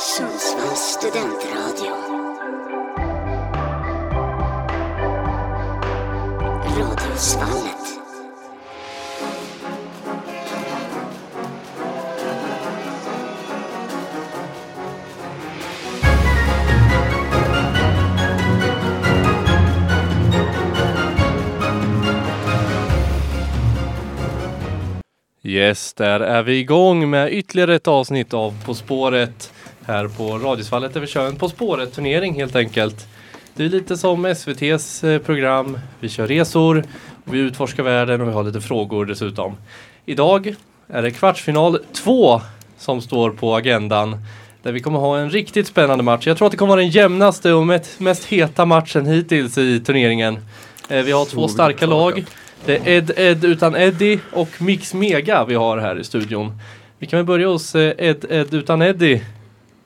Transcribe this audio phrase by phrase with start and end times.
[0.00, 1.92] Sundsvalls studentradio.
[6.78, 7.74] Radiosvallet.
[25.42, 29.52] Yes, där är vi igång med ytterligare ett avsnitt av På spåret
[29.88, 33.06] här på Radiosvallet där vi kör en På spåret turnering helt enkelt.
[33.54, 35.78] Det är lite som SVTs eh, program.
[36.00, 36.84] Vi kör resor,
[37.24, 39.56] vi utforskar världen och vi har lite frågor dessutom.
[40.06, 40.54] Idag
[40.88, 42.40] är det kvartsfinal 2
[42.78, 44.16] som står på agendan.
[44.62, 46.26] Där vi kommer ha en riktigt spännande match.
[46.26, 49.80] Jag tror att det kommer vara den jämnaste och mest, mest heta matchen hittills i
[49.80, 50.38] turneringen.
[50.88, 52.24] Eh, Vi har två starka lag.
[52.64, 56.58] Det är Ed Ed utan Eddie och Mix Mega vi har här i studion.
[56.98, 59.22] Vi kan väl börja hos eh, Ed Ed utan Eddie.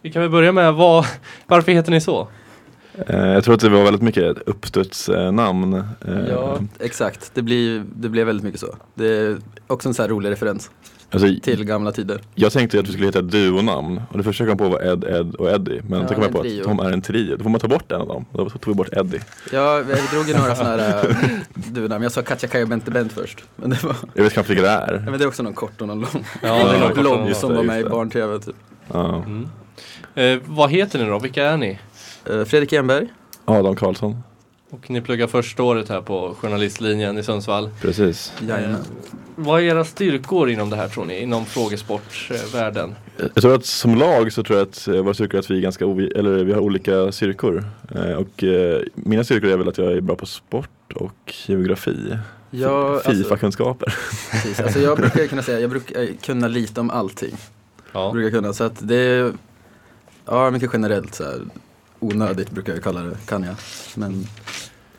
[0.02, 1.06] Vi kan väl börja med vad,
[1.46, 2.28] varför heter ni så?
[3.06, 5.74] Eh, Jag tror att det var väldigt mycket uppstudsnamn.
[5.74, 7.30] Eh, Ja, exakt.
[7.34, 8.74] Det, blir, det blev väldigt mycket så.
[8.94, 9.36] Det är
[9.66, 10.70] också en så här rolig referens
[11.10, 12.20] Alltså, till gamla tider.
[12.34, 15.04] jag tänkte att vi skulle heta duonamn och det första jag kom på var Ed,
[15.04, 15.82] Ed och Eddie.
[15.88, 16.60] Men Ja, så kom jag på trio.
[16.60, 17.36] att de är en trio.
[17.36, 18.24] Då får man ta bort en av dem.
[18.32, 19.20] Då tog vi bort Eddie.
[19.52, 21.16] Ja, vi drog ju några sådana här äh,
[21.72, 22.02] dunamn.
[22.02, 23.44] Jag sa Katja Kaja Bente Bent först.
[23.56, 25.02] Men det, var, Jag vet knappt vilka det ja, är.
[25.10, 26.24] men det är också någon kort och någon lång.
[26.42, 26.48] Ja,
[26.94, 28.56] det är någon Just som var med i barn-tv typ.
[28.92, 29.16] Ja.
[29.16, 29.48] Mm.
[30.14, 31.18] Eh, vad heter ni då?
[31.18, 31.78] Vilka är ni?
[32.30, 33.08] Eh, Fredrik Enberg.
[33.44, 34.22] Adam Karlsson.
[34.70, 37.70] Och ni pluggar första året här på journalistlinjen i Sundsvall.
[37.80, 38.32] Precis.
[38.48, 38.80] Jajamän.
[39.36, 41.20] Vad är era styrkor inom det här tror ni?
[41.22, 42.94] Inom frågesportsvärlden?
[43.16, 45.56] Jag tror att som lag så tror jag att eh, våra styrkor är att vi
[45.56, 47.64] är ganska eller vi har olika styrkor.
[47.94, 52.16] Eh, Och eh, mina styrkor är väl att jag är bra på sport och geografi.
[52.50, 53.94] Ja, alltså, Fifa-kunskaper.
[54.30, 54.60] precis.
[54.60, 57.36] alltså jag brukar kunna säga, jag brukar kunna lite om allting.
[57.92, 58.10] Ja.
[58.12, 59.32] Brukar kunna, så att det är,
[60.26, 61.40] ja mycket generellt så här.
[62.00, 63.54] Onödigt brukar jag kalla det, kan jag.
[63.94, 64.26] Men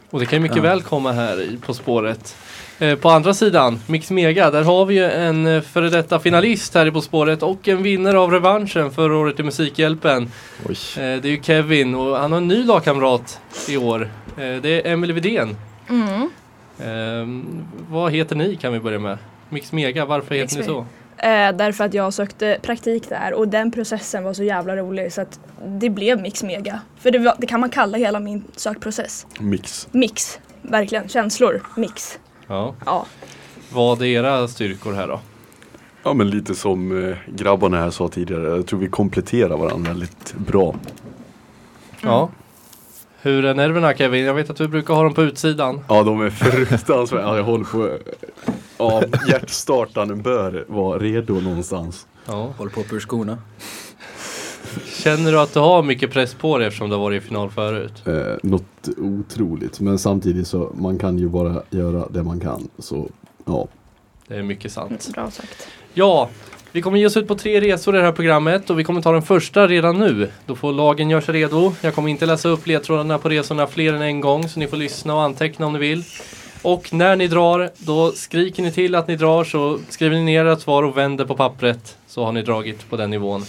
[0.09, 0.63] Och det kan ju mycket Ja.
[0.63, 2.35] väl komma här i På spåret.
[2.79, 6.73] Eh, på andra sidan, Mix Mega, där har vi ju en eh, före detta finalist
[6.75, 10.31] här i På spåret och en vinnare av revanschen förra året i Musikhjälpen.
[10.69, 10.75] Oj.
[10.97, 13.39] Eh, det är ju Kevin och han har en ny lagkamrat
[13.69, 14.01] i år.
[14.37, 15.55] Eh, det är Emelie Widén.
[15.89, 16.29] Mm.
[16.79, 17.53] Eh,
[17.89, 19.17] vad heter ni kan vi börja med?
[19.49, 20.85] Mix Mega, varför heter ni Mix så?
[21.23, 25.21] Eh, därför att jag sökte praktik där och den processen var så jävla rolig så
[25.21, 26.79] att det blev Mix Mega.
[26.99, 29.27] För det, var, det kan man kalla hela min sökprocess.
[29.39, 29.87] Mix.
[29.91, 31.09] Mix, verkligen.
[31.09, 32.19] Känslor, mix.
[32.47, 32.75] Ja.
[32.85, 33.05] Ja.
[33.71, 35.19] Vad är era styrkor här då?
[36.03, 40.33] Ja men lite som eh, grabbarna här sa tidigare, jag tror vi kompletterar varandra väldigt
[40.33, 40.75] bra.
[42.01, 42.29] Ja.
[43.23, 44.25] Hur är nerverna Kevin?
[44.25, 45.79] Jag vet att du brukar ha dem på utsidan.
[45.89, 47.97] Ja de är fruktansvärda, ja, jag håller på
[48.77, 52.07] Ja, hjärtstartaren bör vara redo någonstans.
[52.25, 52.53] Ja.
[52.57, 53.37] håller på ur skorna.
[54.85, 57.49] Känner du att du har mycket press på dig eftersom du har varit i final
[57.51, 58.03] förut?
[58.07, 58.13] Eh,
[58.43, 62.67] något otroligt, men samtidigt så man kan ju bara göra det man kan.
[62.79, 63.09] Så
[63.45, 63.67] ja,
[64.27, 65.09] Det är mycket sant.
[65.13, 65.67] Bra sagt.
[65.93, 66.29] Ja,
[66.73, 69.01] vi kommer ge oss ut på tre resor i det här programmet och vi kommer
[69.01, 70.31] ta den första redan nu.
[70.45, 71.73] Då får lagen göra sig redo.
[71.81, 74.77] Jag kommer inte läsa upp ledtrådarna på resorna fler än en gång så ni får
[74.77, 76.03] lyssna och anteckna om ni vill.
[76.61, 80.45] Och när ni drar, då skriker ni till att ni drar så skriver ni ner
[80.45, 83.45] ert svar och vänder på pappret så har ni dragit på den nivån.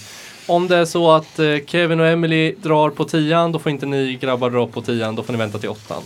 [0.46, 3.86] Om det är så att eh, Kevin och Emily drar på tian, då får inte
[3.86, 6.02] ni grabbar dra på tian, då får ni vänta till åttan.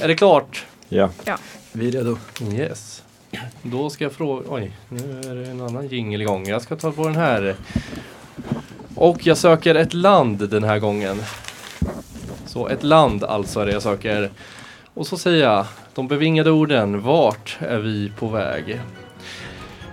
[0.00, 0.64] Är det klart?
[0.88, 1.10] Ja.
[1.72, 2.18] Vi är redo.
[2.52, 2.97] Yes.
[3.62, 6.48] Då ska jag fråga, oj, nu är det en annan jingel igång.
[6.48, 7.54] Jag ska ta på den här.
[8.94, 11.22] Och jag söker ett land den här gången.
[12.46, 14.30] Så ett land alltså är det jag söker.
[14.94, 18.80] Och så säger jag de bevingade orden, vart är vi på väg?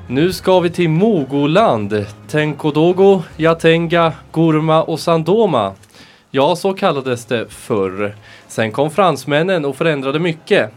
[0.07, 5.73] Nu ska vi till Mogoland, Tenkodogo, Yatenga, Gurma och Sandoma.
[6.31, 8.15] Ja, så kallades det förr.
[8.47, 10.71] Sen kom fransmännen och förändrade mycket.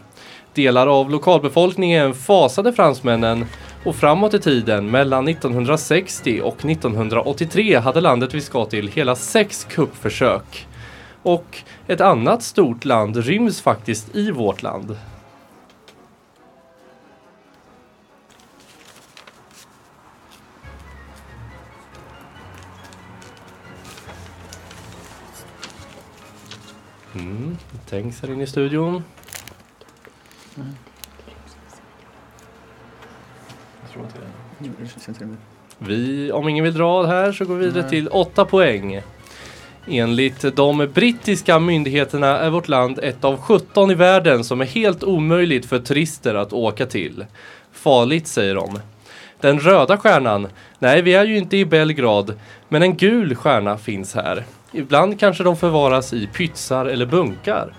[0.53, 3.45] Delar av lokalbefolkningen fasade fransmännen
[3.85, 9.67] och framåt i tiden mellan 1960 och 1983 hade landet vi ska till hela sex
[9.69, 10.67] kuppförsök.
[11.23, 11.57] Och
[11.87, 14.97] ett annat stort land ryms faktiskt i vårt land.
[27.15, 27.57] Mm,
[27.89, 29.03] tänks här inne i studion.
[33.81, 35.35] Jag tror inte det.
[35.77, 37.89] Vi, om ingen vill dra här så går vi vidare Nej.
[37.89, 39.01] till 8 poäng.
[39.87, 45.03] Enligt de brittiska myndigheterna är vårt land ett av 17 i världen som är helt
[45.03, 47.25] omöjligt för turister att åka till.
[47.71, 48.79] Farligt säger de.
[49.39, 50.47] Den röda stjärnan?
[50.79, 52.33] Nej, vi är ju inte i Belgrad.
[52.69, 54.43] Men en gul stjärna finns här.
[54.71, 57.73] Ibland kanske de förvaras i pytsar eller bunkar.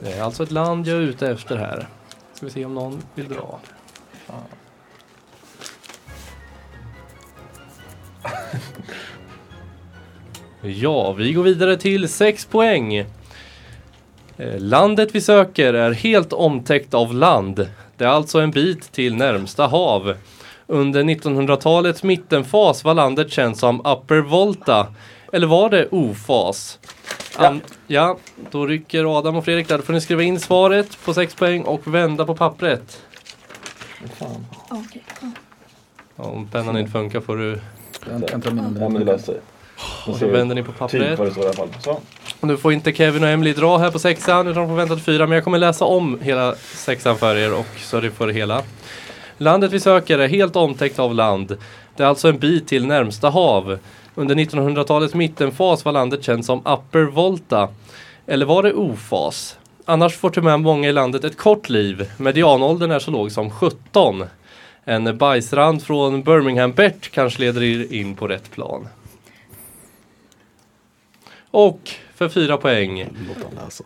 [0.00, 1.86] Det är alltså ett land jag är ute efter här.
[2.34, 3.58] Ska vi se om någon vill dra.
[10.62, 12.96] Ja, vi går vidare till 6 poäng.
[14.36, 17.68] Eh, Landet vi söker är helt omtäckt av land.
[17.96, 20.14] Det är alltså en bit till närmsta hav.
[20.66, 24.86] Under 1900-talets mittenfas var landet känt som Upper Volta.
[25.32, 26.78] Eller var det ofas?
[27.36, 28.16] An- ja,
[28.50, 29.76] då rycker Adam och Fredrik där.
[29.76, 33.02] Då får ni skriva in svaret på 6 poäng och vända på pappret.
[34.68, 35.02] Okej.
[36.16, 37.60] Ja, om pennan inte funkar får du...
[38.10, 39.40] Jag kan ta min Ja men det löser sig.
[40.06, 41.18] Och så vänder ni på Typ pappret.
[41.18, 41.68] vad det står i alla fall.
[41.80, 42.00] Så.
[42.40, 45.04] Nu får inte Kevin och Emily dra här på sexan utan de får vänta till
[45.04, 45.26] fyra.
[45.26, 48.62] Men jag kommer läsa om hela sexan för er och så det får det hela.
[49.38, 51.56] Landet vi söker är helt omtäckt av land.
[51.96, 53.78] Det är alltså en bit till närmsta hav.
[54.20, 57.68] Under 1900-talets mittenfas var landet känt som Upper Volta.
[58.26, 59.58] Eller var det ofas?
[59.84, 62.10] Annars får tyvärr många i landet ett kort liv.
[62.16, 64.24] Medianåldern är så låg som 17.
[64.84, 68.88] En bajsrand från Birmingham Bert kanske leder er in på rätt plan.
[71.50, 73.06] Och för fyra poäng.
[73.64, 73.84] Läsa.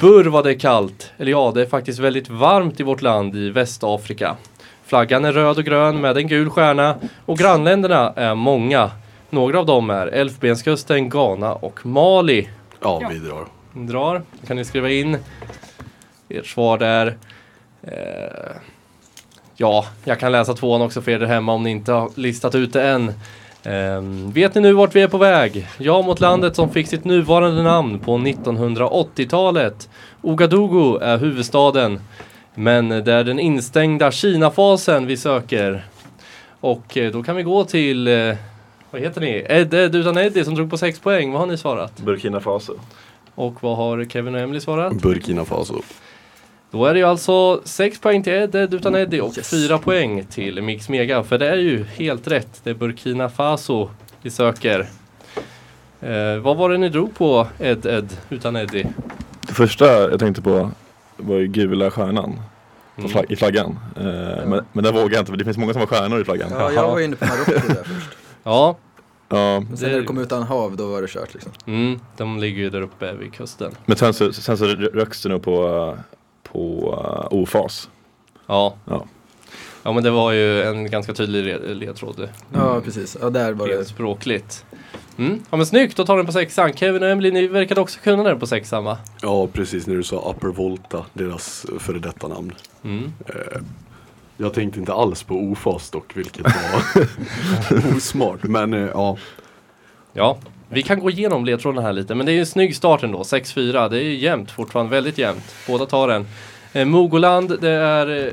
[0.00, 1.12] Burr vad det kallt.
[1.16, 4.36] Eller ja, det är faktiskt väldigt varmt i vårt land i Västafrika.
[4.84, 6.96] Flaggan är röd och grön med en gul stjärna
[7.26, 8.90] och grannländerna är många.
[9.34, 12.48] Några av dem är Elfenbenskusten, Ghana och Mali.
[12.80, 13.46] Ja, vi drar.
[13.72, 15.18] Drar, då kan ni skriva in
[16.28, 17.16] ert svar där.
[17.82, 18.56] Eh,
[19.56, 22.54] ja, jag kan läsa tvåan också för er där hemma om ni inte har listat
[22.54, 23.12] ut det än.
[23.62, 25.68] Ehm, vet ni nu vart vi är på väg?
[25.78, 29.88] Ja, mot landet som fick sitt nuvarande namn på 1980-talet.
[30.22, 32.00] Ouagadougou är huvudstaden.
[32.54, 35.84] Men det är den instängda Kina-fasen vi söker.
[36.60, 38.36] Och eh, då kan vi gå till, eh,
[38.94, 39.44] vad heter ni?
[39.48, 41.32] Ed, Ed utan Eddie som drog på 6 poäng.
[41.32, 41.96] Vad har ni svarat?
[42.00, 42.74] Burkina Faso.
[43.34, 44.92] Och vad har Kevin och Emily svarat?
[45.02, 45.82] Burkina Faso.
[46.70, 50.24] Då är det ju alltså 6 poäng till Ed, Ed utan Eddie och 4 poäng
[50.24, 51.22] till Mix Mega.
[51.22, 52.60] För det är ju helt rätt.
[52.64, 53.90] Det är Burkina Faso
[54.22, 54.80] vi söker.
[56.00, 58.86] Eh, vad var det ni drog på Ed, Ed utan Eddie?
[59.46, 60.70] Det första jag tänkte på
[61.16, 62.40] var ju gula stjärnan
[62.98, 63.10] Mm.
[63.10, 63.78] flag- i flaggan.
[63.96, 66.24] Eh, men, men där vågar jag inte för det finns många som har stjärnor i
[66.24, 66.48] flaggan.
[66.52, 68.16] Ja, jag var inne på Marocko där först.
[68.42, 68.76] Ja,
[69.34, 71.52] Ja, Men sen när det kom utan hav, då var det kört liksom.
[71.66, 73.72] mm, de ligger ju där uppe vid kusten.
[73.86, 75.96] men sen så, sen så röks det nog på,
[76.42, 76.92] på
[77.32, 77.88] uh, ofas.
[78.46, 78.74] Ja.
[78.84, 79.04] Ja.
[79.82, 82.28] ja, men det var ju en ganska tydlig le- ledtråd.
[82.52, 83.16] Ja, precis.
[83.20, 83.84] Ja, där var det.
[83.84, 84.64] språkligt.
[85.18, 85.40] Mm.
[85.50, 86.72] Ja men snyggt, då tar den på sexan.
[86.72, 88.98] Kevin och Emily, ni verkade också kunna den på sexan va?
[89.22, 92.52] Ja, precis när du sa Upper Volta, deras före detta namn.
[92.84, 93.12] Mm.
[93.26, 93.60] Eh,
[94.36, 97.06] jag tänkte inte alls på ofas dock, vilket var
[97.96, 98.42] osmart.
[98.42, 99.16] Men eh, ja,
[100.16, 100.36] Ja,
[100.68, 103.22] vi kan gå igenom ledtrådarna här lite, men det är ju en snygg start ändå.
[103.22, 105.54] 6-4, det är ju jämnt fortfarande, väldigt jämnt.
[105.68, 106.26] Båda tar den.
[106.72, 108.32] Eh, Mogoland, det är eh,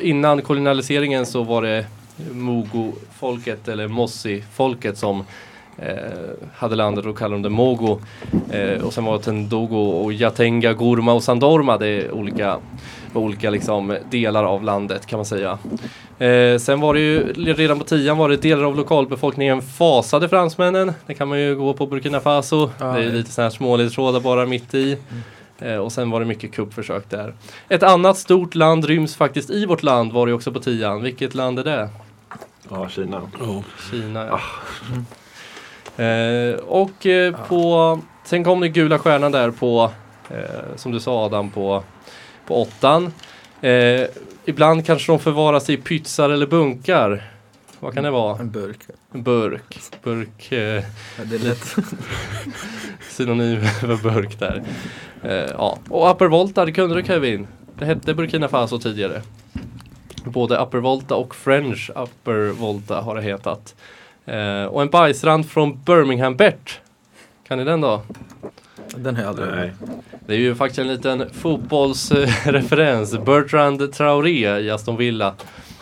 [0.00, 1.86] innan kolonialiseringen så var det
[2.32, 5.24] Mogo-folket eller Mossi-folket som
[5.78, 5.94] eh,
[6.54, 7.98] hade landet och kallade de det Mogo.
[8.50, 11.78] Eh, och sen var det Tendogo och Yatenga, Gorma och Sandorma.
[11.78, 12.58] Det är olika,
[13.14, 15.58] var olika liksom, delar av landet kan man säga.
[16.18, 20.92] Eh, sen var det ju redan på tian var det delar av lokalbefolkningen fasade fransmännen.
[21.06, 22.70] Det kan man ju gå på Burkina Faso.
[22.78, 23.14] Ja, det är ju ja.
[23.14, 24.98] lite sådana här småledtrådar bara mitt i.
[25.58, 27.34] Eh, och sen var det mycket kuppförsök där.
[27.68, 31.02] Ett annat stort land ryms faktiskt i vårt land var det ju också på tian.
[31.02, 31.88] Vilket land är det?
[32.70, 33.20] Ja, Kina.
[33.90, 34.40] Kina ja.
[35.96, 39.90] Eh, och eh, på, sen kom det gula stjärnan där på,
[40.30, 41.82] eh, som du sa Adam, på,
[42.46, 43.12] på åttan.
[43.60, 44.06] Eh,
[44.44, 47.30] ibland kanske de förvaras i pytsar eller bunkar.
[47.80, 48.38] Vad kan det vara?
[48.38, 48.78] En burk.
[49.12, 49.78] En burk.
[50.02, 50.58] Burk, eh,
[51.18, 51.74] Ja, det är lätt.
[53.10, 54.62] synonym för burk där.
[55.22, 55.78] Eh, ja.
[55.88, 57.46] Och Upper Volta, det kunde du Kevin.
[57.78, 59.22] Det hette Burkina Faso tidigare.
[60.24, 63.74] Både Upper Volta och French Upper Volta har det hetat.
[64.26, 66.80] Eh, och en bajsrand från Birmingham Bert.
[67.48, 68.02] Kan ni den då?
[68.96, 69.72] Den har jag aldrig Nej.
[70.26, 73.18] Det är ju faktiskt en liten fotbollsreferens.
[73.18, 75.34] Bertrand Traoré i Aston Villa.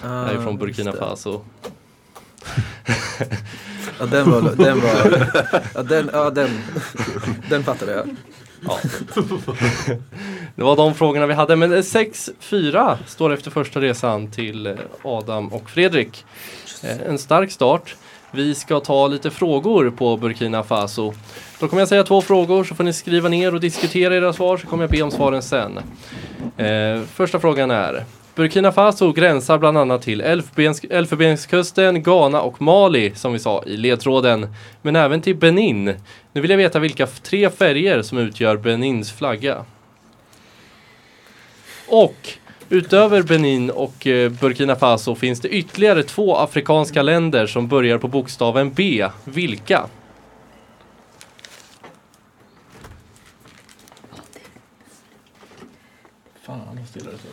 [0.05, 0.93] Ah, är ju från Burkina.
[0.93, 1.41] Faso.
[3.99, 5.27] Ja, den var, den var,
[5.75, 6.51] ja den, ja den,
[7.49, 8.17] den fattade jag.
[8.61, 8.79] Ja.
[10.57, 11.57] Det var de frågorna vi hade.
[11.57, 16.25] Men eh, 6-4 står efter första resan till eh, Adam och Fredrik.
[16.83, 17.97] Eh, En stark start.
[18.35, 21.13] Vi ska ta lite frågor på Burkina Faso.
[21.61, 24.57] Då kommer jag säga två frågor så får ni skriva ner och diskutera era svar
[24.57, 25.79] så kommer jag be om svaren sen.
[26.57, 30.21] Eh, första frågan är Burkina Faso gränsar bland annat till
[30.91, 34.55] Elfenbenskusten, Ghana och Mali som vi sa i ledtråden.
[34.83, 35.95] Men även till Benin.
[36.33, 39.65] Nu vill jag veta vilka tre färger som utgör Benins flagga.
[41.89, 42.29] Och
[42.73, 48.09] utöver Benin och eh, Burkina Faso finns det ytterligare två afrikanska länder som börjar på
[48.09, 49.09] bokstaven B.
[49.25, 49.87] Vilka?
[56.43, 57.33] Fan vad stilla det står.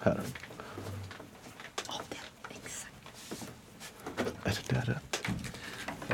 [0.00, 0.20] Här.
[4.44, 5.05] Är det där rätt?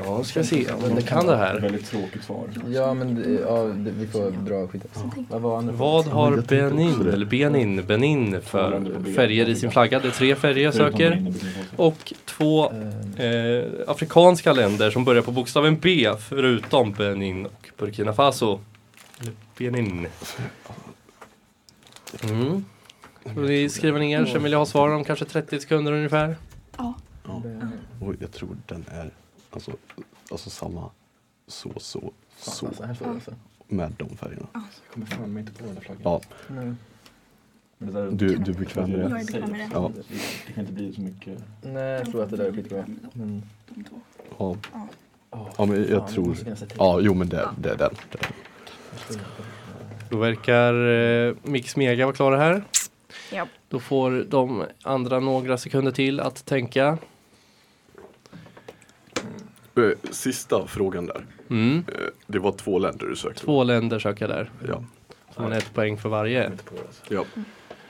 [0.05, 1.61] Ja, ska se om ni kan det här.
[1.61, 2.45] Väldigt tråkigt svar.
[2.69, 4.83] Ja, men det- ja, det, vi får dra skit.
[5.29, 7.13] Vad var Vad har Benin, det.
[7.13, 9.99] eller Benin, Benin för färger i sin flagga?
[9.99, 11.33] Det är tre färger jag söker.
[11.77, 12.65] Och två
[13.17, 18.61] eh, afrikanska länder som börjar på bokstaven B förutom Benin och Burkina Faso.
[19.21, 20.07] Eller Benin.
[22.25, 22.65] Mm.
[23.37, 26.37] Ni skriva ner sen vill jag ha svar om kanske 30 sekunder ungefär.
[26.79, 26.95] Ja.
[28.01, 29.11] Och jag tror den är
[29.53, 29.73] alltså,
[30.31, 30.91] alltså samma
[31.47, 33.35] så, så, så Så här står det alltså.
[33.69, 34.47] med de färgerna.
[34.53, 36.03] Jag kommer fan inte på den där flaggan.
[36.05, 36.75] Ja, Nej.
[37.79, 39.17] Men det där, du, du är bekväm med Jag det?
[39.21, 39.69] är bekväm med det.
[39.73, 39.91] Ja.
[40.47, 41.39] Det kan inte bli så mycket.
[41.63, 42.85] Nej, jag tror att det där är skitbra.
[43.13, 43.43] Men,
[44.39, 44.57] Ja,
[45.57, 46.37] ja men jag tror...
[46.79, 47.95] Ja, jo men det, det är den.
[48.11, 49.19] Det är den.
[50.11, 50.75] Då verkar
[51.29, 52.65] eh, Mix Mega vara klara här.
[53.33, 53.47] Ja.
[53.69, 56.99] Då får de andra några sekunder till att tänka.
[59.77, 61.27] Eh, Sista frågan där.
[61.51, 61.85] Mm.
[61.89, 61.95] Eh,
[62.27, 63.41] Det var två länder du sökte.
[63.45, 64.51] Två länder söker jag där.
[64.69, 64.85] Ja.
[65.35, 66.53] Får man ett poäng för varje.
[67.09, 67.25] ja.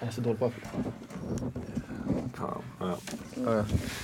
[0.01, 0.69] jag är så dålig på Afrika.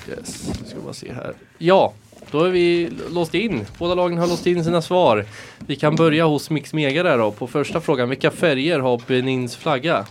[0.09, 1.35] Yes, ska bara se här.
[1.59, 1.93] Ja,
[2.31, 3.65] då är vi låst in.
[3.79, 5.25] Båda lagen har låst in sina svar.
[5.59, 7.31] Vi kan börja hos Mix Mega där då.
[7.31, 10.07] På första frågan, vilka färger har Benins flagga?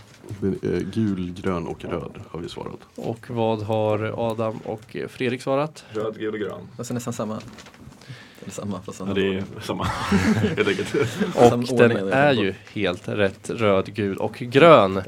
[0.62, 2.78] Eh, Gul, grön och röd har vi svarat.
[2.94, 5.84] Och vad har Adam och Fredrik svarat?
[5.92, 6.60] Röd, gul och grön.
[6.78, 7.40] Alltså nästan samma.
[8.42, 9.14] Eller samma, fast Ja, samma.
[9.14, 9.84] det är samma.
[10.56, 10.94] Helt enkelt.
[11.36, 15.02] Och Samma den är ju helt rätt röd, gul och grön.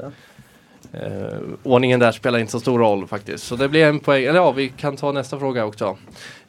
[0.93, 3.43] Eh, ordningen där spelar inte så stor roll faktiskt.
[3.43, 4.23] Så det blir en poäng.
[4.23, 5.97] Eller ja, vi kan ta nästa fråga också.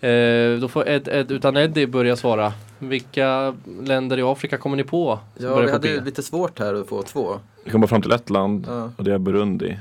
[0.01, 2.53] Eh, då får Ed, Ed utan Eddie börja svara.
[2.79, 5.19] Vilka länder i Afrika kommer ni på?
[5.39, 7.41] Ja, vi på hade ju lite svårt här att få två.
[7.65, 8.91] Vi kommer fram till ett land Ja.
[8.97, 9.79] och det är Burundi.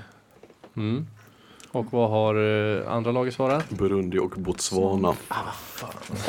[0.77, 1.07] Mm.
[1.73, 3.69] Och vad har eh, andra laget svarat?
[3.69, 5.15] Burundi och Botswana.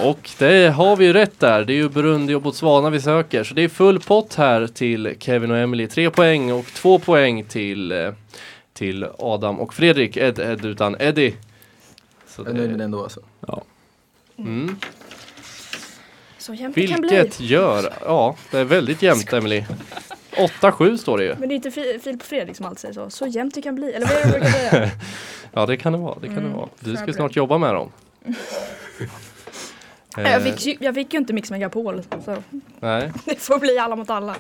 [0.03, 1.65] Och det har vi ju rätt där.
[1.65, 3.45] Det är ju Burundi och Botswana vi söker.
[3.45, 5.89] Så det är full pott här till Kevin och Emily.
[5.89, 8.13] Tre poäng och två poäng till, eh,
[8.73, 10.17] till Adam och Fredrik.
[10.17, 11.35] Ed, Ed utan Eddie.
[12.27, 13.21] Så Jag är nöjd med det, det ändå alltså.
[14.39, 14.77] mm.
[16.39, 17.11] Så jämnt det kan bli.
[17.17, 19.65] Vilket gör, ja det är väldigt jämnt Emily.
[20.37, 21.35] 8-7 står det ju.
[21.39, 23.11] Men det är inte Fi- Filip och Fredrik som alltid säger så.
[23.11, 23.93] Så jämnt det kan bli.
[23.93, 24.91] Eller vad är det brukar säga?
[25.53, 26.15] Ja det kan det vara.
[26.21, 26.69] Det kan Mm, det vara.
[26.81, 27.93] Du ska jag snart jobba med dem.
[30.17, 32.03] Jag Eh, fick, ju- jag fick ju inte Mix Megapol.
[32.25, 32.37] Så
[32.81, 33.13] nej.
[33.25, 34.37] det får bli alla mot alla.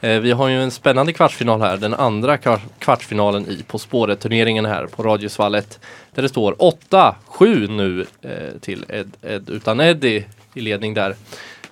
[0.00, 4.86] Vi har ju en spännande kvartsfinal här, den andra kvar- kvartsfinalen i På spåret-turneringen här
[4.86, 5.80] på Radiosvallet.
[6.14, 11.10] Där det står 8-7 nu eh, till Ed, Ed utan Eddie i ledning där.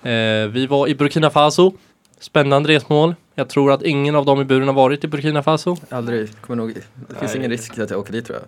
[0.03, 1.73] Eh, vi var i Burkina Faso.
[2.19, 3.15] Spännande resmål.
[3.35, 5.77] Jag tror att ingen av dem i buren har varit i Burkina Faso.
[5.89, 6.69] Aldrig, kommer nog,
[7.09, 7.37] det finns Nej.
[7.37, 8.47] ingen risk att jag åker dit tror jag.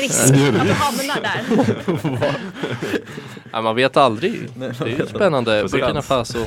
[0.00, 1.40] Risk att du hamnar där.
[3.52, 4.40] Ja, man vet aldrig.
[4.56, 5.62] Nej, Det är ju spännande.
[5.72, 6.38] Burkina Faso.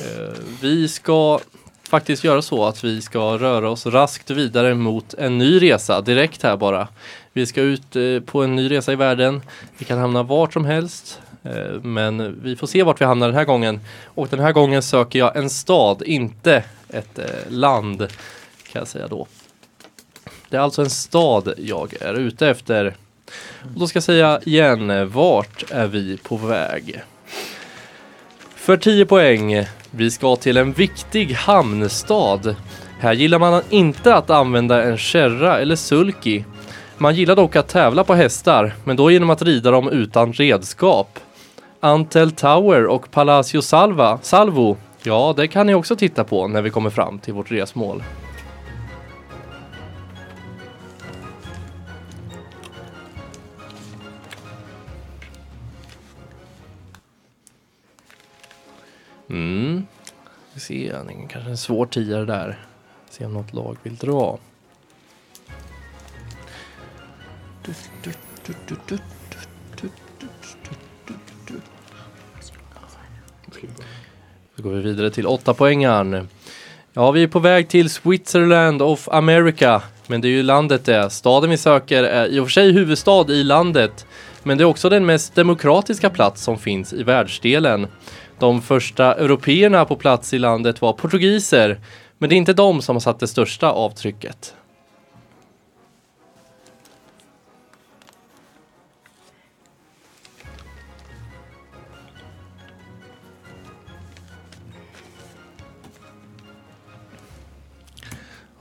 [0.00, 1.40] Eh, vi ska
[1.82, 6.42] faktiskt göra så att vi ska röra oss raskt vidare mot en ny resa direkt
[6.42, 6.88] här bara.
[7.32, 9.42] Vi ska ut eh, på en ny resa i världen.
[9.78, 11.20] Vi kan hamna vart som helst.
[11.42, 13.80] Eh, men vi får se vart vi hamnar den här gången.
[14.04, 17.98] Och den här gången söker jag en stad, inte ett eh, land
[18.72, 19.26] kan jag säga då.
[20.48, 22.96] Det är alltså en stad jag är ute efter.
[23.74, 27.02] Och då ska jag säga igen, vart är vi på väg?
[28.70, 29.64] För 10 poäng.
[29.90, 32.56] Vi ska till en viktig hamnstad.
[33.00, 36.44] Här gillar man inte att använda en kärra eller sulky.
[36.98, 41.18] Man gillar dock att tävla på hästar, men då genom att rida dem utan redskap.
[41.80, 46.70] Antel Tower och Palacio Salva, Salvo, ja det kan ni också titta på när vi
[46.70, 48.02] kommer fram till vårt resmål.
[59.30, 59.86] Mm.
[60.54, 62.58] Vi ser, det är kanske en svår tiare där.
[63.10, 64.38] Se om något lag vill dra.
[74.56, 76.28] Så går vi vidare till åtta poängen.
[76.92, 79.82] Ja, vi är på väg till Switzerland of America.
[80.06, 81.10] Men det är ju landet det.
[81.10, 84.06] Staden vi söker är i och för sig huvudstad i landet.
[84.42, 87.86] Men det är också den mest demokratiska plats som finns i världsdelen.
[88.40, 91.80] De första européerna på plats i landet var portugiser.
[92.18, 94.54] Men det är inte de som har satt det största avtrycket.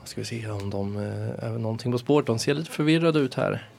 [0.03, 2.27] Ska vi se om de eh, är någonting på spåret.
[2.27, 3.69] De ser lite förvirrade ut här.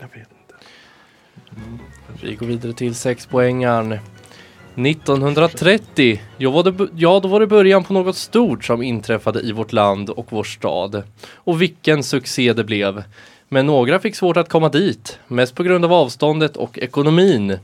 [0.00, 0.54] Jag vet inte.
[2.22, 3.98] Vi går vidare till sexpoängaren.
[4.76, 9.52] 1930, ja, var det, ja då var det början på något stort som inträffade i
[9.52, 11.02] vårt land och vår stad.
[11.34, 13.04] Och vilken succé det blev.
[13.48, 17.58] Men några fick svårt att komma dit, mest på grund av avståndet och ekonomin.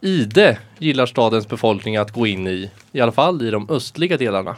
[0.00, 4.56] Ide gillar stadens befolkning att gå in i, i alla fall i de östliga delarna.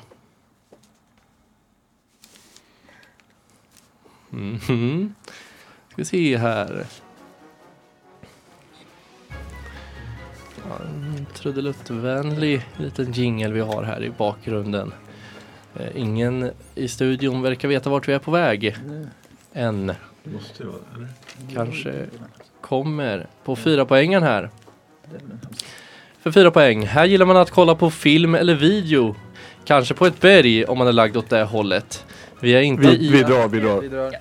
[4.30, 5.14] Mhm.
[5.88, 6.86] Ska vi se här.
[10.68, 14.94] Ja, en trudeluttvänlig liten jingel vi har här i bakgrunden.
[15.76, 18.76] Eh, ingen i studion verkar veta vart vi är på väg.
[19.52, 19.92] Än.
[20.24, 21.08] Måste vara?
[21.54, 22.06] Kanske
[22.60, 24.50] kommer på fyra poängen här.
[26.20, 26.86] För fyra poäng.
[26.86, 29.16] Här gillar man att kolla på film eller video.
[29.64, 32.04] Kanske på ett berg om man är lagd åt det hållet.
[32.40, 33.08] Vi är inte Vi, i...
[33.08, 33.80] vi drar, vi drar.
[33.80, 34.12] Vi drar.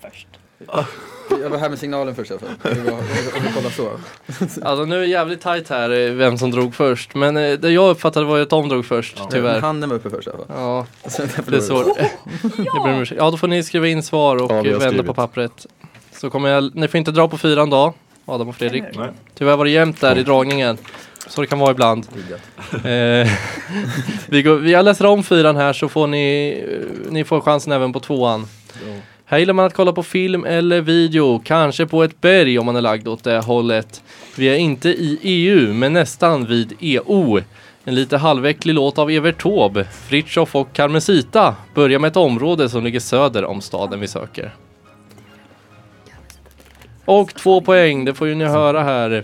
[0.00, 0.28] Först.
[1.30, 2.78] Jag var här med signalen först i alla fall.
[3.64, 3.90] Om så.
[4.62, 7.14] Alltså nu är det jävligt tajt här eh, vem som drog först.
[7.14, 9.60] Men eh, det jag uppfattade var ju att de drog först, Men tyvärr.
[9.60, 10.56] handen var uppe först i alla fall.
[10.58, 10.86] Ja,
[11.46, 11.74] det är så.
[12.56, 13.18] Jag ber om ursäkt.
[13.20, 15.16] Ja, då får ni skriva in svar och Ja, vi har vända på skrivit.
[15.16, 15.66] pappret.
[16.12, 17.94] Så kommer jag, ni får inte dra på fyran då,
[18.26, 18.84] Adam och Fredrik.
[18.94, 19.08] Nej.
[19.34, 20.78] Tyvärr var det jämnt där i dragningen.
[21.28, 22.06] Så det kan vara ibland.
[22.84, 23.28] Eh,
[24.26, 27.92] vi, går, jag läser om fyran här så får ni, eh, ni får chansen även
[27.92, 28.46] på tvåan.
[29.26, 32.76] Här gillar man att kolla på film eller video, kanske på ett berg om man
[32.76, 34.02] är lagd åt det hållet.
[34.36, 37.40] Vi är inte i EU, men nästan vid EO.
[37.84, 42.84] En lite halväcklig låt av Evert Taube, Fritiof och Carmencita börjar med ett område som
[42.84, 44.54] ligger söder om staden vi söker.
[47.04, 49.22] Och två poäng, det får ju ni höra här.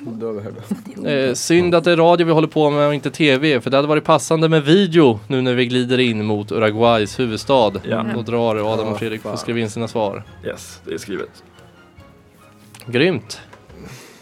[0.00, 0.40] Då
[0.96, 1.08] då.
[1.08, 3.76] Eh, synd att det är radio vi håller på med och inte TV, för det
[3.76, 7.72] hade varit passande med video nu när vi glider in mot Uruguays huvudstad.
[7.82, 8.06] Ja.
[8.14, 9.38] Då drar Adam och Fredrik får fan.
[9.38, 10.22] skriva in sina svar.
[10.46, 11.42] Yes, det är skrivet.
[12.86, 13.40] Grymt!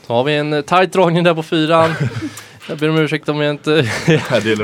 [0.07, 1.91] Så har vi en eh, tight dragning där på fyran.
[2.69, 3.85] Jag ber om ursäkt om jag inte,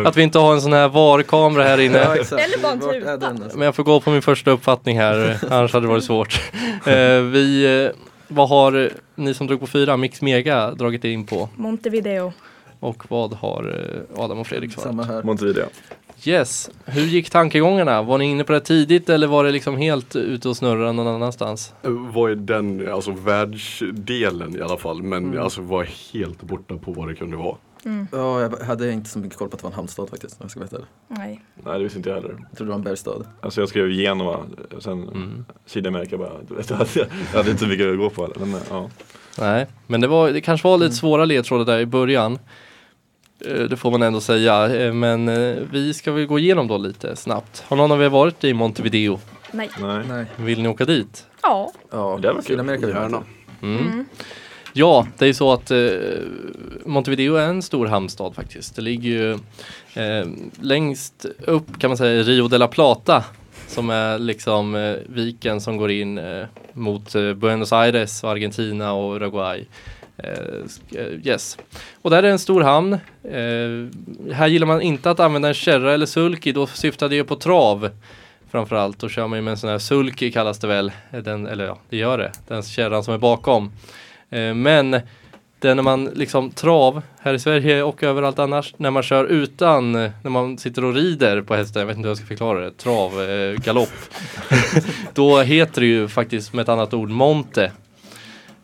[0.05, 1.99] att vi inte har en sån här VAR-kamera här inne.
[1.99, 2.15] Ja.
[2.15, 3.27] Eller bara en tuta.
[3.29, 3.59] alltså?
[3.59, 6.41] Men jag får gå på min första uppfattning här, annars hade det varit svårt.
[6.87, 7.91] Eh, vi, eh,
[8.29, 11.49] vad har ni som drog på fyra, Mix Mega, dragit in på?
[11.57, 12.33] Montevideo.
[12.81, 13.85] Och vad har
[14.17, 14.89] eh, Adam och Fredrik svarat?
[14.89, 15.23] Samma här.
[15.23, 15.67] Montevideo.
[16.25, 18.03] Yes, hur gick tankegångarna?
[18.03, 21.07] Var ni inne på det tidigt eller var det liksom helt ute och snurra någon
[21.07, 21.73] annanstans?
[22.15, 25.43] Vad är den, alltså världsdelen i alla fall, men Mm.
[25.43, 27.57] alltså var helt borta på vad det kunde vara.
[28.13, 30.35] Ja, jag hade inte så mycket koll på att det var en hamnstad faktiskt.
[30.41, 30.85] om Jag ska veta det.
[31.09, 31.41] Nej.
[31.65, 32.37] Nej, det visste inte jag heller.
[32.49, 33.23] Jag trodde det var en bergstad.
[33.41, 34.39] Alltså jag skrev Genua,
[34.79, 35.45] sen Mm.
[35.67, 36.33] Sydamerika bara.
[36.49, 36.91] du vet, Jag hade,
[37.33, 38.47] jag hade inte så mycket att gå på heller.
[38.47, 38.91] Men, ja.
[39.39, 42.39] Nej, men det, var, det kanske var lite svåra ledtrådar där i början.
[43.47, 46.79] Eh, Det får man ändå säga, Eh, men eh, vi ska väl gå igenom då
[46.79, 47.65] lite snabbt.
[47.69, 49.19] Har någon av er varit i Montevideo?
[49.53, 49.71] Nej.
[49.81, 50.05] Nej.
[50.09, 50.27] Nej.
[50.37, 51.27] Vill ni åka dit?
[51.43, 51.73] Ja.
[51.91, 52.43] Ja, Det var kul.
[52.45, 53.23] Sydamerika vill man Gärna.
[53.63, 53.79] Mm.
[53.87, 54.05] Mm.
[54.79, 55.79] Ja, det är så att eh,
[56.85, 58.77] Montevideo är en stor hamnstad faktiskt.
[58.77, 59.33] Det ligger ju
[59.95, 60.27] eh,
[60.61, 63.25] längst upp kan man säga i Rio de la Plata
[63.67, 68.93] som är liksom eh, viken som går in eh, mot eh, Buenos Aires, och Argentina
[68.93, 69.67] och Uruguay.
[70.17, 70.31] Eh,
[71.01, 71.59] eh yes.
[72.03, 72.93] Och där är en stor hamn.
[73.23, 77.25] Eh, här gillar man inte att använda en kärra eller sulky, då syftar det ju
[77.25, 77.91] på trav.
[78.51, 81.47] Framförallt, då kör man ju med en sån här sulky kallas det väl, eh, den,
[81.47, 83.73] eller ja, det gör det, den kärran som är bakom.
[84.31, 85.01] Eh, men
[85.59, 89.25] det är när man liksom trav här i Sverige och överallt annars när man kör
[89.25, 92.27] utan, eh, när man sitter och rider på hästen, jag vet inte hur jag ska
[92.27, 93.89] förklara det, trav, eh, galopp.
[95.15, 97.73] Då heter det ju faktiskt med ett annat ord monte.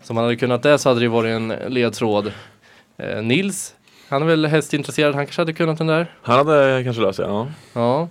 [0.03, 2.33] Så om man hade kunnat det så hade det varit en ledtråd.
[2.99, 3.75] Eh, Nils,
[4.09, 6.15] han är väl hästintresserad, han kanske hade kunnat den där?
[6.23, 7.49] Han hade kanske löst det, ja.
[7.73, 8.09] Ja.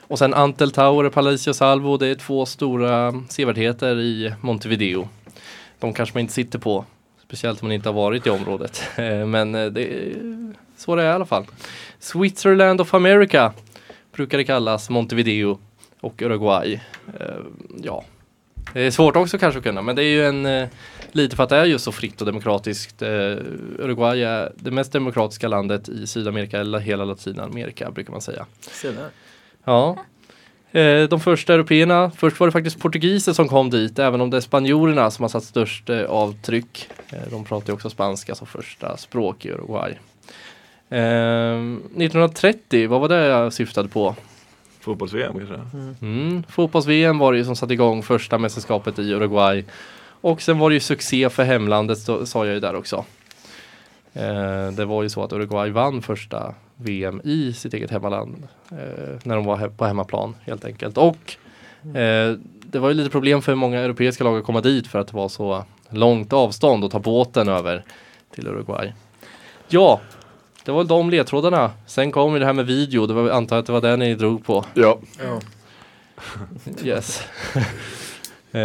[0.00, 5.08] Och sen Antel Tower Palacio Salvo, det är två stora sevärdheter i Montevideo.
[5.86, 6.84] De kanske man inte sitter på
[7.22, 8.82] Speciellt om man inte har varit i området.
[8.96, 10.16] Eh, Men eh, det är
[10.76, 11.44] så det är i alla fall.
[11.98, 13.52] Switzerland of America
[14.12, 15.58] brukar det kallas Montevideo
[16.00, 16.80] och Uruguay.
[17.20, 17.26] Eh,
[17.82, 18.04] Ja,
[18.72, 20.68] det är svårt också kanske att kunna men det är ju en
[21.12, 23.02] lite för att det är just så fritt och demokratiskt.
[23.02, 28.46] Uruguay är det mest demokratiska landet i Sydamerika eller hela Latinamerika brukar man säga.
[28.60, 29.08] Se där.
[29.64, 29.98] Ja.
[30.72, 34.36] Eh, De första européerna, först var det faktiskt portugiser som kom dit, även om det
[34.36, 36.88] är spanjorerna som har satt störst eh, avtryck.
[37.10, 39.92] Eh, De pratar ju också spanska som första språk i Uruguay.
[40.90, 41.60] Eh,
[41.96, 44.14] 1930, vad var det jag syftade på?
[44.80, 45.60] Fotbolls-VM kanske?
[46.02, 46.42] Mm.
[46.48, 49.64] Fotbolls-VM var det ju som satte igång första mästerskapet i Uruguay.
[50.20, 53.04] Och sen var det ju succé för hemlandet, sa jag ju där också.
[54.72, 58.48] Det var ju så att Uruguay vann första VM i sitt eget hemmaland.
[58.70, 60.98] Eh, när de var he- på hemmaplan helt enkelt.
[60.98, 61.36] Och
[61.96, 65.06] eh, det var ju lite problem för många europeiska lag att komma dit för att
[65.08, 67.84] det var så långt avstånd och ta båten över
[68.34, 68.92] till Uruguay.
[69.68, 70.00] Ja,
[70.64, 71.70] det var de ledtrådarna.
[71.86, 74.14] Sen kom ju det här med video, det var, antar att det var det ni
[74.14, 74.64] drog på.
[74.74, 75.40] Ja, Ja.
[76.84, 77.22] Yes.
[78.52, 78.60] eh,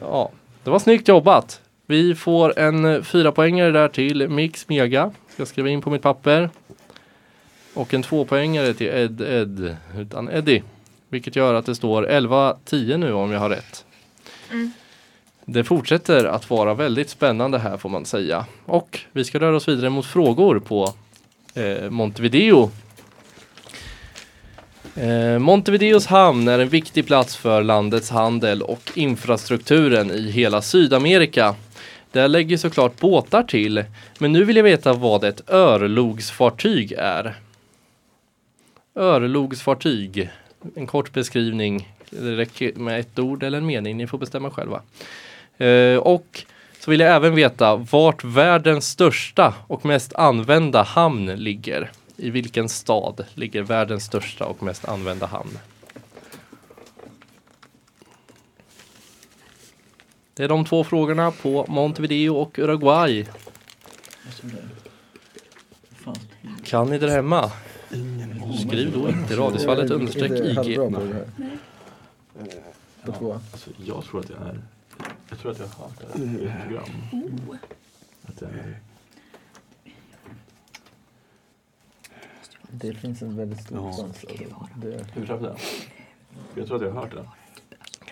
[0.00, 0.30] ja,
[0.64, 1.60] det var snyggt jobbat.
[1.86, 5.10] Vi får en eh, fyra poängare där till Mix Mega.
[5.28, 6.50] Ska skriva in på mitt papper.
[7.74, 10.62] Och en tvåpoängare till Ed Ed utan Eddie.
[11.08, 13.84] Vilket gör att det står 11-10 nu om jag har rätt.
[15.44, 18.46] Det fortsätter att vara väldigt spännande här får man säga.
[18.64, 20.94] Och vi ska röra oss vidare mot frågor på
[21.54, 22.70] eh, Montevideo
[24.94, 31.54] Eh, Montevideos hamn är en viktig plats för landets handel och infrastrukturen i hela Sydamerika.
[32.12, 33.84] Där lägger såklart båtar till,
[34.18, 37.36] men nu vill jag veta vad ett örlogsfartyg är.
[38.94, 40.30] Örlogsfartyg.
[40.74, 41.88] En kort beskrivning.
[42.10, 44.82] Det räcker med ett ord eller en mening, ni får bestämma själva.
[45.58, 46.44] Eh, och
[46.78, 51.90] så vill jag även veta vart världens största och mest använda hamn ligger.
[52.16, 55.58] I vilken stad ligger världens största och mest använda hamn?
[60.34, 63.26] Det är de två frågorna på Montevideo och Uruguay.
[66.64, 67.50] Kan ni där hemma?
[68.66, 70.76] Skriv då inte Radiosvallet understreck IG.
[73.04, 73.32] På två.
[73.32, 74.62] Alltså, jag tror att jag är...
[75.28, 76.88] Jag tror att jag har hört det här i ett program.
[78.22, 78.80] Att jag är...
[82.70, 83.92] Det finns en väldigt stor Ja.
[83.92, 84.24] chans.
[85.14, 85.56] Hur träffade jag?
[86.54, 87.28] Jag tror att jag har hört det.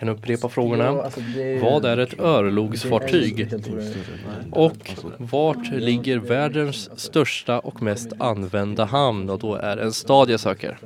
[0.01, 0.87] Kan upprepa frågorna.
[0.89, 3.53] Alltså det Vad är ett örlogsfartyg?
[4.51, 9.29] Och vart ligger världens största och mest använda hamn?
[9.29, 10.77] Och då är en stad jag söker.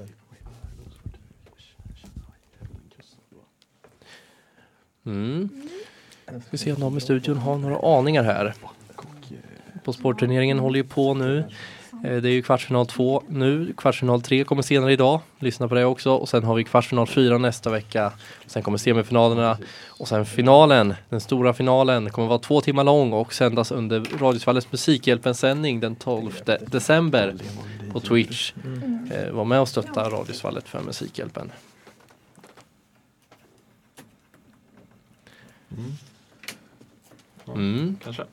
[5.05, 5.49] Mm.
[6.47, 8.53] Ska se om de i studion har några aningar här.
[9.83, 11.43] På sportturneringen håller ju på nu.
[12.05, 13.73] Eh, Det är ju kvartsfinal två nu.
[13.77, 15.21] Kvartsfinal tre kommer senare idag.
[15.39, 16.11] Lyssna på det också.
[16.11, 18.13] Och sen har vi kvartsfinal fyra nästa vecka.
[18.45, 19.57] Sen kommer semifinalerna.
[19.87, 24.71] Och sen finalen, den stora finalen, kommer vara två timmar lång och sändas under Radiosvallets
[24.71, 26.31] Musikhjälpens sändning den 12
[26.71, 27.35] december
[27.93, 28.53] på Twitch.
[29.11, 31.51] Eh, var med och stötta Radiosvallet för Musikhjälpen.
[37.47, 37.97] Mm.
[38.03, 38.25] Kanske.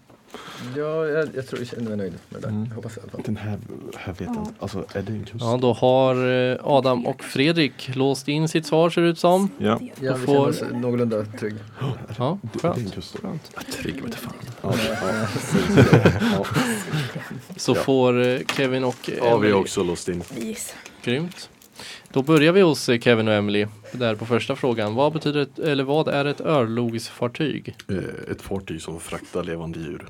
[0.76, 2.48] Ja, jag, jag tror jag känner mig nöjd med det.
[2.48, 2.64] Mm.
[2.68, 3.20] Jag hoppas i alla fall.
[3.24, 3.58] den här,
[3.96, 4.52] här vet jag inte.
[4.58, 5.44] Alltså är det en kust?
[5.44, 9.48] Ja, då har eh, Adam och Fredrik låst in sitt svar ser det ut som.
[9.58, 9.80] Ja.
[10.00, 11.54] Ja, vi får- känner oss någorlunda trygg.
[12.18, 12.94] Ja, Det, det är en skönt.
[12.94, 13.16] kust.
[13.72, 14.32] Trygg vete fan.
[14.62, 15.26] Ja, ja.
[16.32, 16.44] ja.
[17.56, 17.82] Så Ja.
[17.82, 20.22] får eh, Kevin och eh, ja, vi har Emily också låst in.
[20.38, 20.74] Yes.
[21.04, 21.48] Grymt.
[22.12, 24.94] Då börjar vi hos eh, Kevin och Emily där på första frågan.
[24.94, 27.76] Vad betyder ett, eller vad är ett örlogsfartyg?
[27.88, 30.06] Eh, Ett fartyg som fraktar levande djur.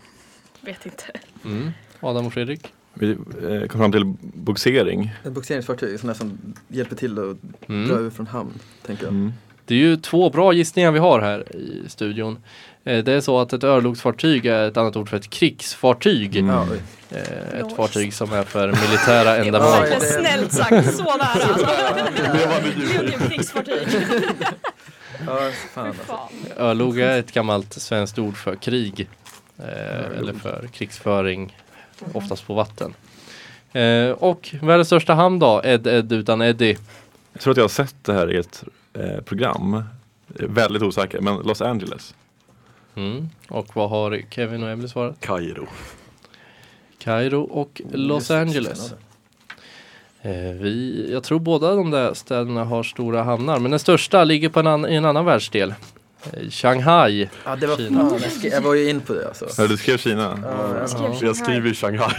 [0.61, 1.05] Vet inte.
[1.45, 1.71] Mm.
[2.01, 2.67] Adam och Fredrik?
[2.95, 5.11] Vi eh, kom fram till boxering.
[5.25, 6.39] Ett boxeringsfartyg som
[6.69, 7.37] hjälper till att
[7.67, 7.91] dra Mm.
[8.07, 8.53] ur från hamn,
[8.87, 9.13] tänker jag.
[9.13, 9.33] Mm.
[9.65, 12.39] Det är ju två bra gissningar vi har här i studion.
[12.85, 16.37] Eh, Det är så att ett örlogsfartyg är ett annat ord för ett krigsfartyg.
[16.37, 16.55] Mm.
[17.11, 20.01] Eh, Ett fartyg som är för militära Det var ändamål.
[20.01, 21.67] det- snällt sagt, så nära alltså.
[22.17, 23.89] Det är ju krigsfartyg.
[25.27, 27.01] ja fan alltså.
[27.01, 29.09] är ett gammalt svenskt ord för krig.
[29.59, 31.57] Eh, eller för krigsföring,
[32.13, 32.95] oftast på vatten.
[33.73, 35.61] Eh, och världens största hamn då?
[35.65, 36.79] Ed Ed utan Eddie.
[37.33, 38.65] Jag tror att jag har sett det här i ett
[38.99, 39.85] eh, program.
[40.27, 42.15] Väldigt osäker, men Los Angeles.
[42.97, 43.29] Mm.
[43.49, 45.17] Och vad har Kevin och Emily svarat?
[45.21, 45.67] Kairo.
[46.99, 48.93] Kairo och Los Angeles.
[50.23, 54.49] Eh, vi, jag tror båda de där städerna har stora hamnar, men den största ligger
[54.49, 55.75] på en, an, i en annan världsdel.
[56.33, 57.29] Eh, Shanghai.
[57.45, 58.01] Ja, det var Kina.
[58.11, 59.47] fan, jag, skrev, jag var ju in på det alltså.
[59.59, 60.39] Ja, du skrev Kina?
[60.43, 61.09] Ja, Jag skrev Ja.
[61.13, 61.27] Shanghai.
[61.27, 62.15] Jag skriver Shanghai.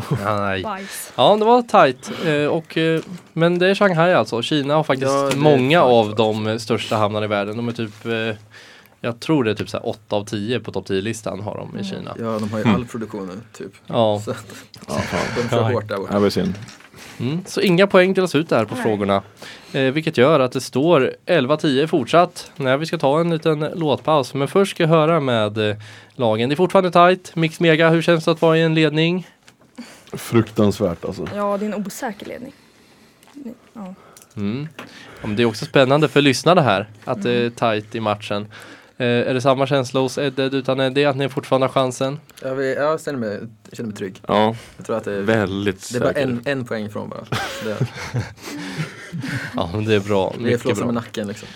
[0.00, 0.62] Shanghai.
[0.62, 1.12] Bajs.
[1.16, 2.10] Ja, det var tight.
[2.26, 3.00] Eh, och, eh,
[3.32, 4.42] men det är Shanghai alltså.
[4.42, 7.56] Kina har faktiskt Ja, det är många av de eh, största hamnarna i världen.
[7.56, 8.36] De är typ, eh,
[9.04, 11.78] jag tror det är typ så här 8 av 10 på topp 10-listan har de
[11.78, 12.14] i Kina.
[12.18, 13.72] Ja, de har ju all produktion nu, typ.
[13.86, 14.46] Ja, Så att
[14.88, 15.00] Ja,
[15.36, 15.72] de kör Ja.
[15.72, 16.18] hårt där borta.
[16.18, 16.54] var synd.
[17.20, 17.44] mm.
[17.46, 18.84] så inga poäng delas ut där på Nej.
[18.84, 19.22] frågorna.
[19.72, 22.50] Eh, vilket gör att det står 11-10 fortsatt.
[22.56, 24.34] När vi ska ta en liten låtpaus.
[24.34, 25.76] Men först ska jag höra med eh,
[26.14, 26.48] lagen.
[26.48, 27.36] Det är fortfarande tight.
[27.36, 29.28] Mix Mega, hur känns det att vara i en ledning?
[30.12, 31.28] Fruktansvärt alltså.
[31.36, 32.52] Ja, det är en osäker ledning.
[33.72, 33.94] Ja.
[34.36, 34.68] Mm.
[35.20, 38.46] Ja, men det är också spännande för lyssnarna här att det är tight i matchen.
[39.02, 42.20] Eh, är det samma känsla hos Edded utan Eddie att ni fortfarande har chansen?
[42.42, 44.20] Jag, vill, jag känner, mig, jag känner mig trygg.
[44.28, 47.24] Ja, Jag tror att det är, väldigt det är bara en, en poäng från bara.
[47.64, 47.76] Det,
[49.56, 50.30] Ja, men det är bra.
[50.34, 51.00] det är Mycket flåsa med bra.
[51.02, 51.48] nacken liksom.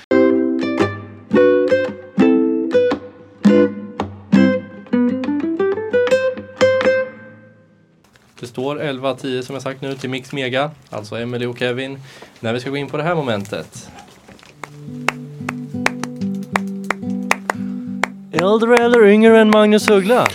[8.40, 12.00] Det står 11-10 som jag sagt nu till Mix Mega, alltså Emily och Kevin,
[12.40, 13.90] när vi ska gå in på det här momentet.
[18.46, 20.26] Äldre eller yngre än Magnus Uggla?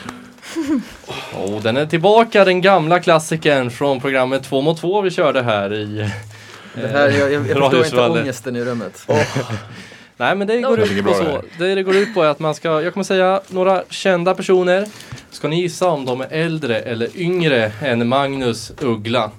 [1.33, 5.73] Och den är tillbaka, den gamla klassikern från programmet 2 mot 2 vi körde här
[5.73, 6.09] i
[6.73, 9.07] Det här, jag, jag, jag förstår inte ångesten i rummet.
[10.17, 11.41] Nej men det går Det ut på så.
[11.57, 14.85] Det det går ut på är att man ska, jag kommer säga några kända personer.
[15.31, 19.31] Ska ni gissa om de är äldre eller yngre än Magnus Uggla?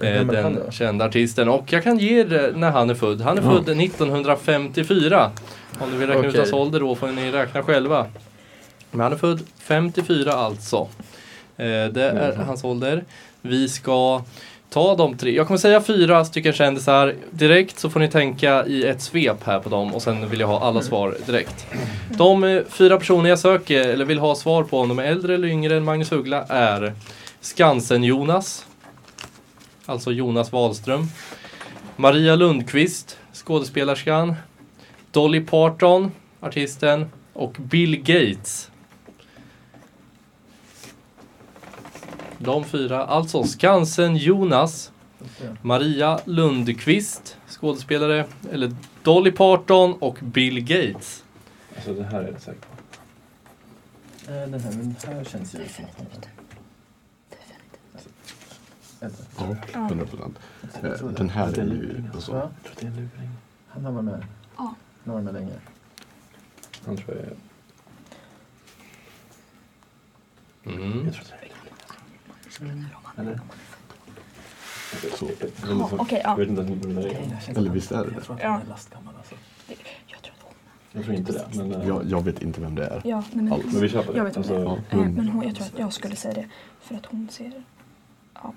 [0.00, 1.48] Eh, den kända artisten.
[1.48, 3.20] Och jag kan ge er när han är född.
[3.20, 5.30] Han är född 1954.
[5.78, 6.40] Om du vill räkna ut Okej.
[6.40, 8.06] hans ålder då får ni räkna själva.
[8.90, 10.88] Men han är född 54 alltså.
[11.56, 13.04] Eh, det är hans ålder.
[13.40, 14.22] Vi ska
[14.70, 15.36] ta de tre.
[15.36, 19.58] Jag kommer säga fyra stycken kändisar direkt så får ni tänka i ett svep här
[19.58, 21.66] på dem och sen vill jag ha alla svar direkt.
[22.08, 25.34] De eh, fyra personer jag söker eller vill ha svar på om de är äldre
[25.34, 26.92] eller yngre än Magnus Uggla är
[27.40, 28.66] Skansen-Jonas.
[29.86, 31.06] Alltså Jonas Wahlström.
[31.96, 34.34] Maria Lundqvist, skådespelerskan.
[35.14, 37.10] Dolly Parton, artisten.
[37.32, 38.70] Och Bill Gates.
[42.38, 44.92] De fyra, alltså Skansen Jonas,
[45.62, 51.24] Maria Lundqvist, skådespelare, eller Dolly Parton och Bill Gates.
[51.76, 54.32] Alltså det här är jag säker på.
[54.32, 56.28] Eh, Den här, men här känns ju som att
[59.72, 60.38] Ja, 100 procent.
[61.16, 62.04] Den här är ju...
[62.14, 62.50] Alltså, Va?
[62.62, 63.30] Jag tror det är en luring.
[63.68, 64.26] Han har varit med.
[65.04, 65.20] Ja.
[65.20, 65.52] Med länge.
[66.86, 67.36] Han tror jag är...
[70.76, 71.04] Mm.
[71.04, 71.34] Jag tror det
[73.20, 73.40] är Eller?
[75.16, 75.30] så.
[75.68, 76.30] Ja, Okej, ja.
[76.30, 77.56] Jag vet inte vem det är.
[77.58, 78.60] Eller visst är det Jag tror att Ja.
[78.68, 79.34] är alltså.
[80.92, 81.46] Jag tror inte det.
[81.54, 83.02] Men, eh, Jag, jag vet inte vem det är.
[83.04, 83.72] Ja, nej, men, Allt.
[83.72, 84.18] men vi köper det.
[84.18, 84.56] Jag vet om det.
[84.68, 86.48] Alltså, Ja, Eh, men- hon, jag tror att jag skulle säga det
[86.80, 87.62] för att hon ser...
[88.34, 88.54] ja,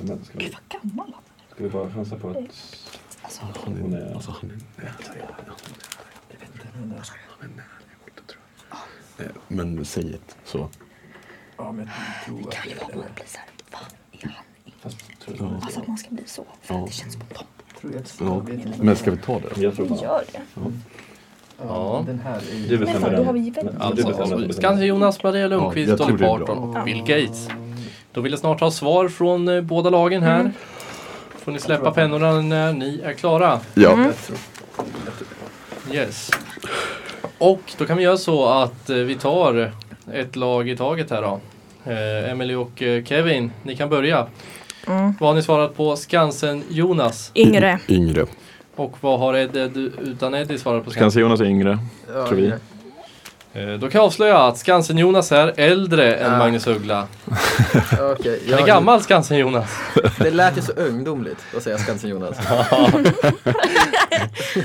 [0.00, 1.22] men ska, vi, Gud vad gammal han
[1.54, 2.36] ska vi bara chansa på att
[3.22, 3.98] Alltså, hon är...
[4.00, 4.14] är...
[4.14, 4.58] Alltså, han är...
[9.18, 10.68] Eh, Men säg ett så.
[11.56, 13.04] Ja, men jag tror att kan ju det vara?
[13.06, 13.08] Är
[13.72, 14.32] han?
[14.82, 14.90] Ja.
[15.38, 16.80] jag, Alltså att man ska bli så, för Ja.
[16.80, 17.16] att det känns.
[17.80, 18.72] Tror jag, Ja.
[18.82, 19.60] Men ska vi ta det?
[19.60, 20.40] jag tror Vi gör det.
[20.54, 20.70] Ja,
[21.58, 22.02] Ja.
[22.06, 22.66] Den här är ju...
[22.68, 23.26] Du Men bestämmer då den.
[23.26, 23.52] har vi.
[23.56, 24.52] Men- Alltså.
[24.52, 27.48] Skansen Jonas, Maria Lundqvist, jag Dolly Parton och Bill Gates.
[28.12, 30.40] Då vill jag snart ha svar från eh, båda lagen här.
[30.40, 30.52] Mm.
[31.38, 33.60] Får ni släppa pennorna när ni är klara.
[33.74, 33.92] Ja.
[33.92, 34.12] Mm.
[35.92, 36.30] Yes.
[37.38, 39.72] Och då kan vi göra så att eh, vi tar
[40.12, 41.40] ett lag i taget här då.
[41.90, 44.26] Eh, Emily och eh, Kevin, ni kan börja.
[44.86, 45.12] Mm.
[45.20, 47.30] Vad har ni svarat på Skansen Jonas?
[47.34, 47.78] Yngre.
[47.88, 48.26] Yngre.
[48.76, 51.10] Och vad har Ed, Ed utan Eddie svarat på Skansen?
[51.10, 51.78] Skansen Jonas är yngre.
[52.14, 52.42] Ja, Tror vi.
[52.44, 52.58] yngre.
[53.52, 56.38] Eh, då kan jag avslöja att Skansen Jonas är äldre än Ja.
[56.38, 57.06] Magnus Uggla.
[58.12, 59.70] Okej, Han är gammal Skansen Jonas.
[60.18, 62.36] Det lät ju så ungdomligt att säga Skansen Jonas.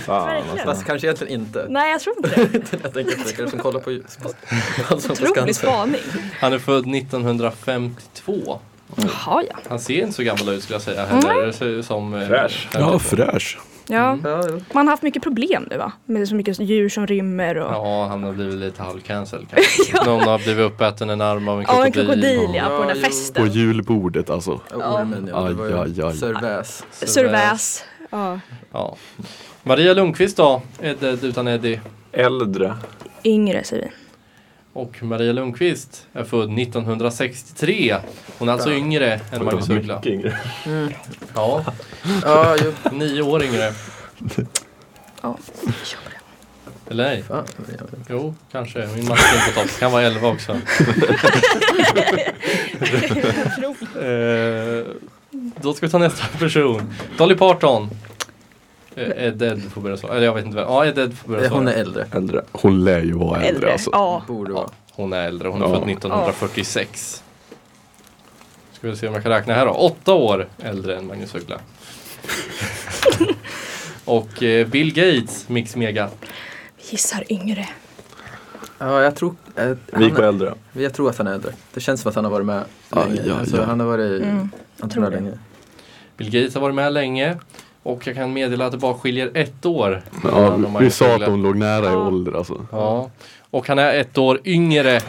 [0.05, 0.65] Fan, Verkligen.
[0.65, 1.65] Fast kanske egentligen inte.
[1.69, 2.77] Nej, jag tror inte det.
[2.83, 5.53] Jag tänker att det som kollar på på Otrolig Skansen.
[5.53, 6.01] spaning.
[6.39, 8.59] Han är född 1952.
[8.95, 9.55] Jaha, ja.
[9.69, 11.45] Han ser inte så gammal ut skulle jag säga heller.
[11.45, 12.13] Det ser ut som...
[12.13, 12.67] eh, Fräsch.
[12.71, 12.77] 50.
[12.91, 13.59] Ja, fräsch.
[13.87, 14.61] Ja, Ja, jo.
[14.73, 15.91] man har haft mycket problem nu va?
[16.05, 17.71] Med så mycket djur som rymmer och...
[17.73, 20.05] Ja, han har blivit lite halvcancel kanske.
[20.05, 22.21] Någon har blivit uppäten en arm av en Ja, en krokodil.
[22.21, 23.01] krokodil ja, på Ja, den där jo.
[23.01, 23.51] På festen.
[23.51, 24.51] julbordet alltså.
[24.73, 25.39] Ormen ja.
[25.41, 26.17] Det var Aj, ju aj, aj.
[26.17, 26.83] Sörväs.
[26.91, 27.83] Surväs.
[28.11, 28.39] Ja.
[28.71, 28.95] Ja.
[29.63, 31.79] Maria Lundqvist då, Ed, Ed utan Eddie.
[32.11, 32.77] Äldre.
[33.23, 33.91] Yngre säger vi.
[34.73, 37.95] Och Maria Lundqvist är född 1963.
[38.37, 38.75] Hon är alltså Ja.
[38.77, 39.95] yngre än Magnus Uggla.
[39.95, 40.37] Mycket yngre.
[40.65, 40.93] Mm.
[41.35, 41.65] Ja,
[42.23, 42.73] Ja, jo.
[42.91, 43.73] nio år yngre.
[45.21, 45.37] Ja.
[46.89, 47.23] Eller nej?
[47.23, 47.45] Fan.
[48.09, 48.87] Jo, kanske.
[48.95, 49.79] Min matte är på topp.
[49.79, 50.51] Kan vara 11 också.
[54.01, 54.85] eh,
[55.63, 56.93] då ska vi ta nästa person.
[57.17, 57.89] Dolly Parton.
[58.95, 60.13] Ed Ed får börja svara.
[60.15, 60.65] Eller jag vet inte vem.
[60.67, 61.59] Ja, Ed Ed får börja svara.
[61.59, 62.07] Hon är äldre.
[62.11, 62.41] Äldre.
[62.51, 63.71] Hon lär ju vara äldre, Äldre.
[63.71, 63.89] alltså.
[63.93, 64.23] Ja.
[64.27, 64.69] Borde Ja, vara.
[64.91, 65.47] hon är äldre.
[65.47, 65.73] Hon är Ja.
[65.73, 67.23] född 1946.
[68.73, 69.71] Ska vi se om jag kan räkna här då.
[69.71, 71.59] Åtta år äldre än Magnus Uggla.
[74.05, 76.09] Och eh, Bill Gates, Mix Mega.
[76.89, 77.69] Gissar yngre.
[78.77, 79.35] Ja, jag tror...
[79.55, 80.53] Eh, Vi gick på äldre.
[80.73, 81.51] jag tror att han är äldre.
[81.73, 83.21] Det känns som att han har varit med Ja, länge.
[83.25, 83.63] ja, alltså, ja.
[83.63, 85.09] Han har varit Mm, han tror tror det.
[85.15, 85.31] länge.
[86.21, 87.37] Bill Gates har varit med länge.
[87.83, 90.01] Och jag kan meddela att det bara skiljer ett år.
[90.23, 92.65] Ja, vi sa att de låg nära i ålder alltså.
[92.71, 93.09] Ja.
[93.49, 94.99] Och han är ett år yngre.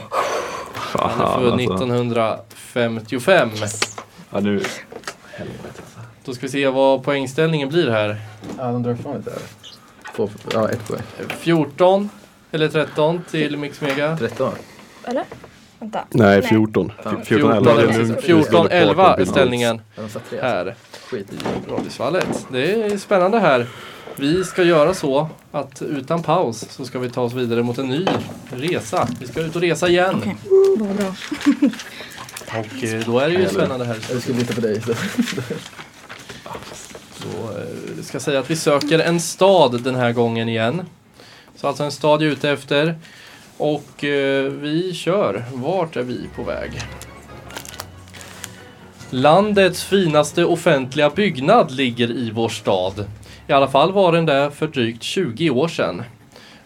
[0.75, 1.75] Han är Fan, född alltså.
[1.75, 3.51] 1955.
[4.31, 4.63] Ja, nu.
[6.25, 8.17] Då ska vi se vad poängställningen blir här.
[8.59, 9.33] Ja, de drar ifrån lite.
[10.17, 11.03] Två, ja, ett poäng.
[11.29, 12.09] 14
[12.53, 14.17] eller 13 till Mix Mega.
[14.17, 14.53] 13.
[15.05, 15.25] Eller?
[15.79, 16.05] Vänta.
[16.11, 16.49] Nej, Nej.
[16.49, 16.93] 14.
[17.03, 17.25] Fan.
[17.25, 18.21] 14 14, eller det är lugnt.
[18.21, 19.81] 14 11 är ställningen.
[19.99, 20.21] Alltså.
[20.43, 20.75] här.
[21.13, 22.47] Skit i Radisfallet.
[22.53, 23.67] Det är spännande här.
[24.17, 27.87] Vi ska göra så att utan paus så ska vi ta oss vidare mot en
[27.89, 28.07] ny
[28.51, 29.09] resa.
[29.21, 30.15] Vi ska ut och resa igen.
[30.19, 30.37] Okej.
[30.77, 31.15] Vad bra.
[32.47, 33.99] Och eh, då är det ju spännande här.
[34.11, 34.81] Jag skulle lita på dig.
[34.81, 34.95] Så.
[37.15, 40.83] Så, eh, jag ska säga att vi söker en stad den här gången igen.
[41.57, 42.99] Så alltså en stad jag är ute efter.
[43.57, 45.45] Och eh, vi kör.
[45.53, 46.71] Vart är vi på väg?
[49.15, 53.05] Landets finaste offentliga byggnad ligger i vår stad.
[53.47, 56.03] I alla fall var den där för drygt 20 år sedan.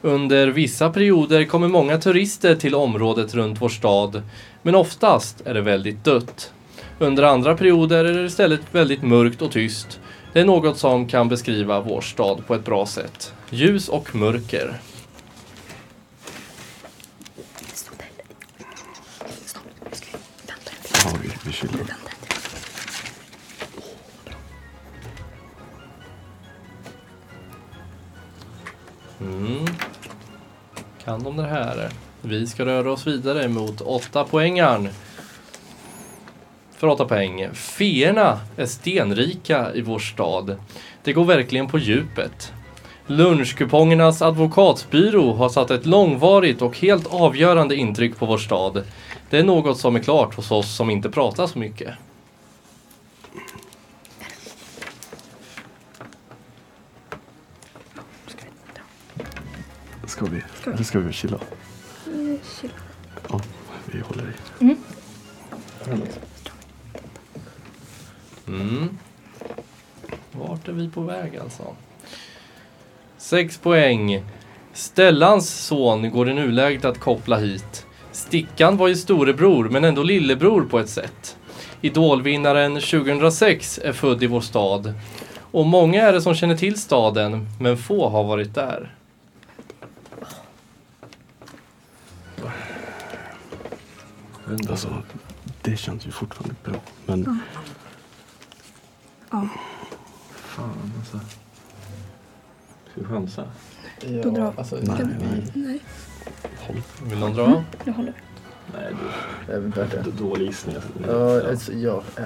[0.03, 4.23] Under vissa perioder kommer många turister till området runt vår stad.
[4.63, 6.53] Men oftast är det väldigt dött.
[6.99, 10.01] Under andra perioder är det istället väldigt mörkt och tyst.
[10.33, 13.33] Det är något som kan beskriva vår stad på ett bra sätt.
[13.51, 14.81] Ljus och mörker.
[21.05, 21.53] Ja, vi, vi
[29.21, 29.67] Mm.
[31.05, 31.91] Kan de det här?
[32.23, 34.89] Vi ska röra oss vidare mot åtta poängarn.
[36.77, 37.49] För åtta poäng.
[37.55, 40.57] Feerna är stenrika i vår stad.
[41.05, 42.53] Det går verkligen på djupet.
[43.07, 48.85] Lunchkupongernas advokatbyrå har satt ett långvarigt och helt avgörande intryck på vår stad.
[49.31, 51.95] Det är något som är klart hos oss som inte pratar så mycket.
[60.17, 60.43] Ska vi?
[60.65, 61.39] Eller ska vi chilla?
[63.29, 63.41] Ja,
[63.87, 64.65] vi håller i.
[68.49, 68.99] Mm.
[70.33, 71.63] Vart är vi på väg alltså?
[73.19, 74.25] Sex poäng.
[74.73, 77.87] Stellans son går i nuläget att koppla hit.
[78.13, 81.37] Stickan var ju storebror men ändå lillebror på ett sätt.
[81.81, 84.95] Idolvinnaren 2006 är född i vår stad.
[85.39, 88.96] Och många är det som känner till staden, men få har varit där.
[94.71, 94.89] Alltså,
[95.63, 96.75] det känns ju fortfarande bra.
[97.07, 97.41] Men
[99.31, 99.49] Ja.
[100.35, 101.17] Fan alltså.
[102.91, 103.45] Ska vi chansa?
[104.23, 105.47] Då drar- alltså, nej, nej.
[105.55, 105.81] Nej,
[107.05, 107.63] Vill någon dra?
[107.85, 108.13] jag håller.
[108.75, 108.93] Nej,
[109.47, 110.03] det är väl värt det.
[110.05, 110.77] du, dålig gissning.
[110.77, 111.13] Alltså.
[111.13, 112.03] Ja, alltså, ja.
[112.19, 112.25] eh.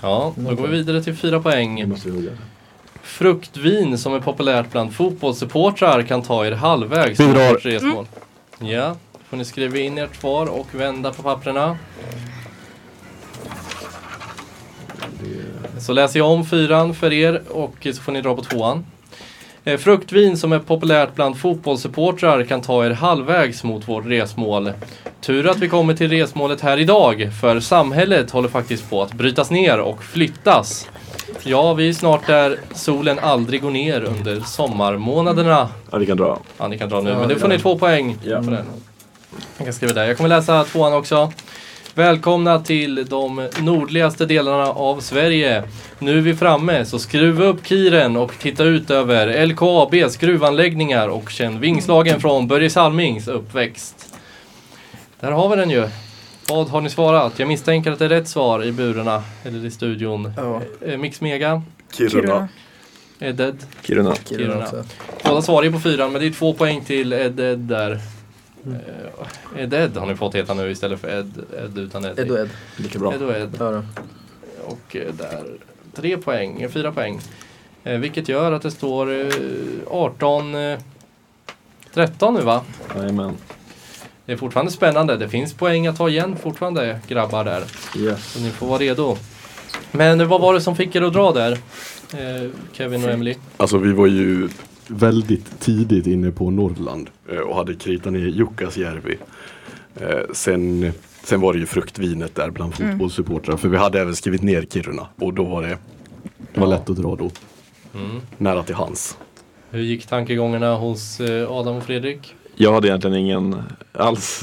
[0.00, 1.94] Ja, då går vi vidare till fyra poäng.
[3.02, 7.54] Fruktvin som är populärt bland fotbollssupportrar kan ta er halvvägs Vi drar.
[7.54, 8.06] resmål.
[8.58, 8.96] Ja,
[9.28, 11.76] får ni skriva in ert svar och vända på papperna.
[15.80, 18.84] Så läser jag om fyran för er och så får ni dra på tvåan.
[19.64, 24.72] Eh, Fruktvin som är populärt bland fotbollssupportrar kan ta er halvvägs mot vårt resmål.
[25.20, 29.50] Tur att vi kommer till resmålet här idag, för samhället håller faktiskt på att brytas
[29.50, 30.88] ner och flyttas.
[31.42, 35.68] Ja, vi är snart där solen aldrig går ner under sommarmånaderna.
[35.90, 36.38] Ja, vi kan dra.
[36.58, 38.42] Ja, ni kan dra nu, men nu får ni två poäng Ja.
[38.42, 38.64] på den.
[39.56, 40.04] Jag kan skriva där.
[40.06, 41.32] Jag kommer läsa tvåan också.
[41.94, 45.62] Välkomna till de nordligaste delarna av Sverige.
[45.98, 51.30] Nu är vi framme, så skruva upp kiren och titta ut över LKABs gruvanläggningar och
[51.30, 54.14] känn vingslagen från Börje Salmings uppväxt.
[55.20, 55.88] Där har vi den ju.
[56.48, 57.38] Vad har ni svarat?
[57.38, 60.32] Jag misstänker att det är rätt svar i burarna, eller i studion.
[60.36, 61.62] Ja, Eh, Mix Mega,
[61.96, 62.48] Kiruna.
[63.20, 63.58] Ed Ed.
[63.82, 64.14] Kiruna.
[64.28, 64.84] Kiruna Kiruna.
[65.24, 68.00] Båda svarar ju på fyran, men det är två poäng till Ed Ed där.
[68.66, 72.18] Eh, Ed Ed har ni fått heta nu istället för Ed Ed utan Ed.
[72.18, 72.48] Ed och Ed.
[72.76, 73.14] Lika bra.
[73.14, 73.56] Ed och Ed.
[73.58, 73.82] Ja.
[74.64, 75.44] Och eh, där
[75.94, 77.20] tre poäng, eh, fyra poäng.
[77.84, 79.26] Eh, vilket gör att det står eh,
[79.90, 80.78] 18, eh,
[81.94, 82.62] 13 nu va?
[82.96, 83.36] Jajamän.
[84.26, 85.16] Det är fortfarande spännande.
[85.16, 87.64] Det finns poäng att ta igen fortfarande grabbar där.
[87.98, 88.32] Yes.
[88.32, 89.16] Så ni får vara redo.
[89.90, 91.52] Men vad var det som fick er att dra där?
[92.12, 93.34] Eh, Kevin och Emily.
[93.56, 94.48] Alltså vi var ju
[94.88, 99.16] väldigt tidigt inne på Norrland eh, och hade kritat ner Jukkasjärvi.
[99.96, 100.92] Eh, Sen,
[101.24, 105.06] sen var det ju fruktvinet där bland fotbollssupportrar för vi hade även skrivit ner Kiruna
[105.16, 105.78] och då var det,
[106.54, 107.30] det var lätt att dra då.
[107.94, 108.20] Mm.
[108.38, 109.18] Nära till hans.
[109.70, 112.34] Hur gick tankegångarna hos eh, Adam och Fredrik?
[112.56, 113.56] Jag hade egentligen ingen
[113.92, 114.42] alls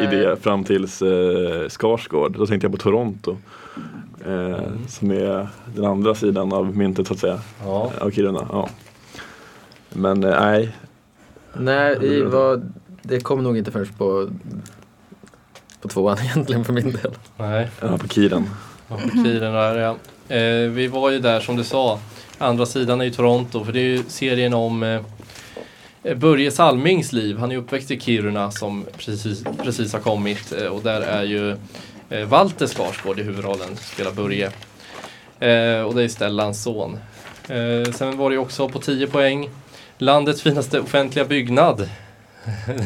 [0.00, 2.32] idé fram tills eh, Skarsgård.
[2.38, 3.36] Då tänkte jag på Toronto.
[4.26, 4.58] Eh,
[4.88, 7.40] Som är den andra sidan av myntet så att säga.
[7.64, 7.92] Ja.
[8.00, 8.46] Av Kiruna.
[8.52, 8.68] Ja.
[9.96, 10.72] Men eh, nej,
[11.52, 12.72] Nej, i vad,
[13.02, 14.30] det kom nog inte först på,
[15.80, 17.10] på tvåan egentligen för min del.
[17.36, 18.50] Nej, ja, på Kiren.
[18.88, 19.96] ja, på Kiren där ja.
[20.36, 21.98] Eh, vi var ju där som du sa.
[22.38, 25.00] Andra sidan är ju Toronto för det är ju serien om eh,
[26.16, 27.38] Börje Salmings liv.
[27.38, 31.56] Han är uppväxt i Kiruna som precis, precis har kommit eh, och där är ju
[32.08, 34.46] eh, Walter Skarsgård i huvudrollen, spelar Börje.
[35.40, 36.98] Eh, och det är Stellans son.
[37.48, 39.50] Eh, sen var det ju också på 10 poäng
[39.98, 41.88] Landets finaste offentliga byggnad.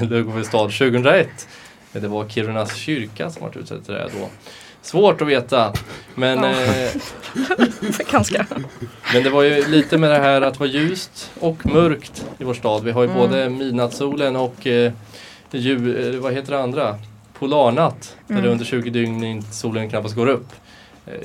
[0.03, 1.49] Lugove stad 2001.
[1.93, 4.29] Det var Kirunas kyrka som varit utsedd till det då.
[4.83, 5.73] Svårt att veta.
[6.15, 6.51] Men, Ja.
[6.51, 6.91] eh,
[8.13, 8.47] Ganska.
[9.15, 12.45] men det var ju lite med det här att det var ljust och mörkt i
[12.45, 12.85] vår stad.
[12.85, 13.19] Vi har ju Mm.
[13.21, 14.93] både midnattssolen och eh,
[15.51, 16.99] ju, eh, vad heter det andra?
[17.39, 18.17] Polarnatt.
[18.27, 18.45] Där Mm.
[18.47, 20.49] det under 20 dygn solen knappast går upp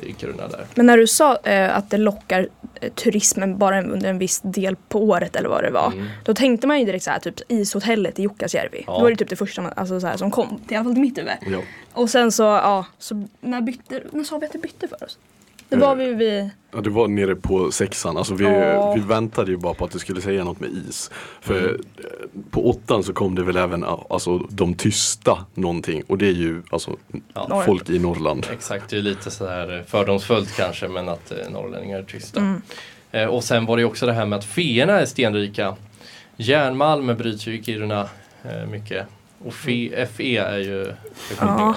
[0.02, 0.66] i Kiruna där.
[0.76, 2.48] Men när du sa eh, att det lockar
[2.82, 5.92] eh, turismen bara under en viss del på året eller vad det var.
[5.92, 6.08] Mm.
[6.24, 8.84] Då tänkte man ju direkt så här, typ ishotellet i Jukkasjärvi.
[8.88, 8.98] Ja.
[8.98, 10.94] Det var det typ det första man, alltså, så här, som kom, i alla fall
[10.94, 11.32] till mitt huvud.
[11.48, 11.60] Ja.
[11.94, 15.18] Och sen så, ja, så när bytte, när sa vi att det bytte för oss?
[15.70, 18.94] Det var vi vid, Ja, det var nere på sexan, alltså vi, Ja.
[18.94, 21.12] vi väntade ju bara på att det skulle säga något med is.
[21.42, 22.10] För eh,
[22.52, 26.62] på åttan så kom det väl även alltså, de tysta någonting och det är ju
[26.70, 26.96] alltså
[27.34, 27.64] Ja.
[27.66, 28.48] Folk i Norrland.
[28.54, 32.40] Exakt, det är lite sådär fördomsfullt kanske men att eh, norrlänningar är tysta.
[32.40, 32.62] Mm.
[33.12, 35.76] Eh, och sen var det också det här med att feerna är stenrika.
[36.38, 38.10] Järnmalm bryts ju i Kiruna
[38.44, 39.08] eh, mycket.
[39.46, 41.74] Och fe, FE är ju förkortningen.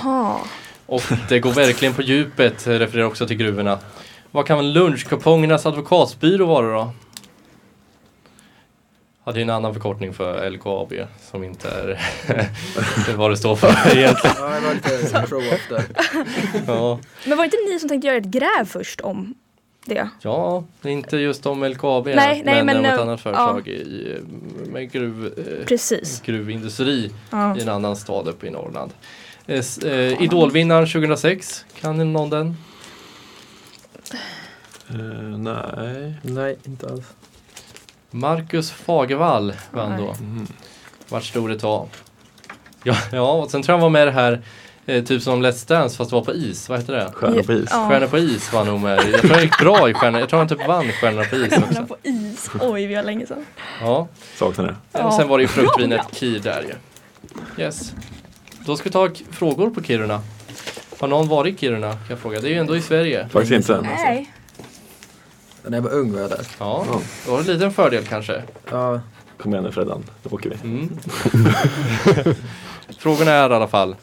[0.89, 3.79] Och det går verkligen på djupet, eh, refererar också till gruvorna.
[4.31, 6.93] Vad kan lunchkupongernas advokatsbyrå vara då?
[9.25, 10.93] Ja, det är en annan förkortning för LKAB
[11.31, 11.99] som inte är
[13.17, 14.37] vad det står för egentligen.
[14.39, 15.85] Ja, det var lite show-off där.
[16.67, 16.99] Ja.
[17.27, 19.35] Men var det inte ni som tänkte göra ett gräv först om
[19.85, 20.09] det?
[20.21, 23.21] Ja, det är inte just om LKAB Nej, nej, men, men, om ett eh, annat
[23.21, 24.17] företag i,
[24.67, 25.33] med gruv,
[25.71, 27.57] eh, gruvindustri Ja.
[27.57, 28.93] i en annan stad uppe i Norrland.
[29.49, 32.57] Eh, eh, Idolvinnaren 2006, kan ni någon den?
[34.91, 34.97] Eh,
[35.39, 36.15] nej.
[36.23, 37.05] Nej, inte alls.
[38.11, 40.01] Marcus Fagervall vann Nej.
[40.19, 40.25] då.
[40.25, 40.47] Mhm.
[41.09, 41.89] Vart stor det var.
[42.85, 44.43] Ja, ja, och sen tror jag han var med i det här
[44.87, 46.69] eh, typ som Let's Dance fast det var på is.
[46.69, 47.11] Vad heter det?
[47.15, 47.69] Stjärnor på is.
[47.71, 47.89] Ja.
[47.91, 48.99] Stjärnor på is var han nog med.
[49.13, 50.21] Jag tror han gick bra i Stjärnor.
[50.21, 51.87] Jag tror han typ vann Stjärnorna på is också.
[51.87, 52.51] på is.
[52.61, 53.47] Oj, vi har länge sedan.
[53.81, 54.09] Ja.
[54.37, 54.73] Saknar det.
[54.99, 55.17] Och Ja.
[55.19, 56.75] sen var det ju fruktvinet Kir där ju.
[57.65, 57.93] Yes.
[58.69, 60.21] Då ska vi ta frågor på Kiruna.
[60.99, 61.93] Har någon varit i Kiruna?
[61.93, 62.41] Kan jag fråga.
[62.41, 63.29] Det är ju ändå i Sverige.
[63.29, 63.81] Faktiskt inte.
[63.81, 64.33] Nej.
[65.63, 66.47] När jag var ung var jag där.
[66.59, 66.87] Ja,
[67.27, 68.43] då har du en liten fördel kanske.
[68.71, 69.01] Ja,
[69.39, 70.69] Kom igen nu Freddan, då åker vi.
[70.69, 70.89] Mm.
[72.99, 73.97] Frågorna är i alla fall.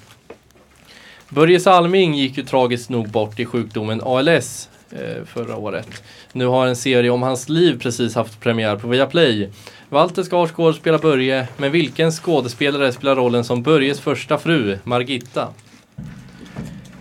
[1.29, 6.03] Börje Salming gick ju tragiskt nog bort i sjukdomen ALS Eh, förra året.
[6.33, 9.49] Nu har en serie om hans liv precis haft premiär på Viaplay.
[9.89, 15.47] Walter Skarsgård spelar Börje, men vilken skådespelare spelar rollen som Börjes första fru, Margitta?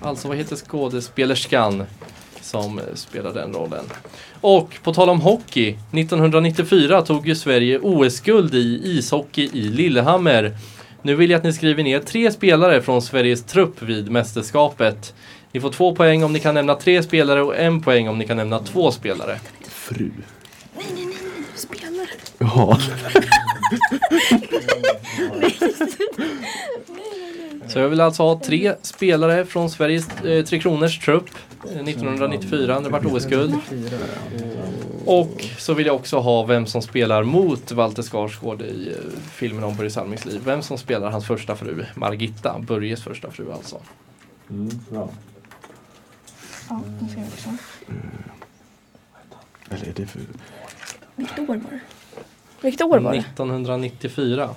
[0.00, 1.84] Alltså vad heter skådespelerskan
[2.40, 3.84] som spelar den rollen?
[4.40, 10.56] Och på tal om hockey, 1994 tog ju Sverige OS-guld i ishockey i Lillehammer.
[11.02, 15.14] Nu vill jag att ni skriver ner tre spelare från Sveriges trupp vid mästerskapet.
[15.54, 18.26] Ni får två poäng om ni kan nämna tre spelare och en poäng om ni
[18.26, 19.38] kan nämna två spelare.
[19.68, 20.10] Fru.
[21.54, 22.08] Spelare.
[22.38, 22.78] Ja.
[27.68, 31.30] Så jag vill alltså ha tre spelare från Sveriges eh, Tre Kronors trupp
[31.64, 33.54] eh, 1994 när det vart OS-guld.
[35.04, 39.64] Och så vill jag också ha vem som spelar mot Walter Skarsgård i eh, filmen
[39.64, 40.40] om Börje Salmings liv.
[40.44, 43.80] Vem som spelar hans första fru, Margitta, Börjes första fru alltså.
[44.88, 45.08] bra.
[46.68, 47.48] Ja, nu ska jag också.
[49.70, 50.20] Eller är det för...
[51.16, 51.80] Vilket år var det?
[52.60, 53.18] Vilket år var det?
[53.18, 54.50] 1994.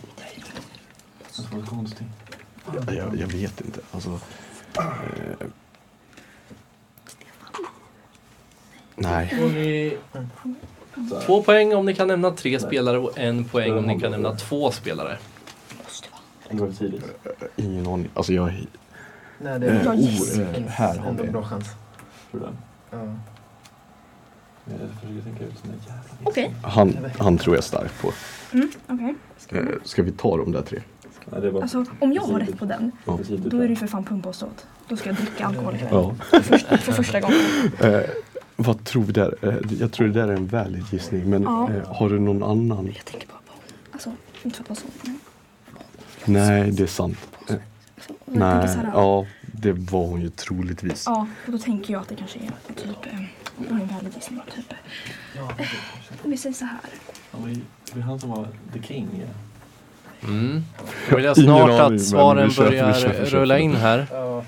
[2.88, 3.80] Jag, jag vet inte.
[3.92, 4.20] Alltså,
[4.78, 5.48] eh...
[8.96, 9.98] Nej.
[11.26, 14.36] Två poäng om ni kan nämna tre spelare och en poäng om ni kan nämna
[14.36, 15.18] två spelare.
[16.50, 17.04] Det var tidigt.
[17.56, 18.10] Ingen aning.
[18.14, 18.68] Alltså jag...
[19.40, 20.38] Nej, det Eh, är yes.
[20.38, 21.28] oh, eh, här har vi.
[21.28, 21.66] bra chans.
[22.32, 22.54] Du det?
[22.92, 22.98] Ja.
[24.66, 26.54] Jag försöker tänka ut såna jävla Okej.
[26.64, 28.12] Han, han tror jag starkt på.
[28.54, 29.16] Mm, okej.
[29.50, 30.82] Eh, Ska vi ta de där tre?
[31.26, 33.18] Nej, Alltså om jag har rätt på den, Ja.
[33.18, 34.52] för då är det ju för fan pumpavstånd.
[34.88, 35.90] Då ska jag dricka alkohol ikväll.
[35.92, 36.16] Ja.
[36.30, 37.38] För, första, för första gången.
[37.80, 38.02] Eh,
[38.56, 39.36] vad tror vi där?
[39.42, 41.30] Eh, jag tror det där är en väldig gissning.
[41.30, 41.70] Men Ja.
[41.72, 42.86] eh, har du någon annan?
[42.96, 43.54] Jag tänker bara på,
[43.92, 44.12] alltså
[44.44, 45.20] inte för att vara men
[46.26, 47.18] Nej, det är sant.
[47.50, 47.62] Eh, och
[48.08, 49.26] jag tänker nej, så här, ja,
[49.58, 51.04] det var hon ju troligtvis.
[51.06, 53.20] Ja, och då tänker jag att det kanske är typ, eh,
[53.68, 54.74] jag har en väldig gissning, typ.
[56.24, 56.80] Vi säger så här.
[57.32, 59.08] Var det var han som var the king.
[59.14, 60.28] Ja.
[60.28, 60.64] Mm.
[61.10, 63.40] Då vill jag Ingen snart aning, att svaren vi kör, vi börjar kör, vi kör.
[63.40, 64.08] rulla in här.
[64.12, 64.44] Ja.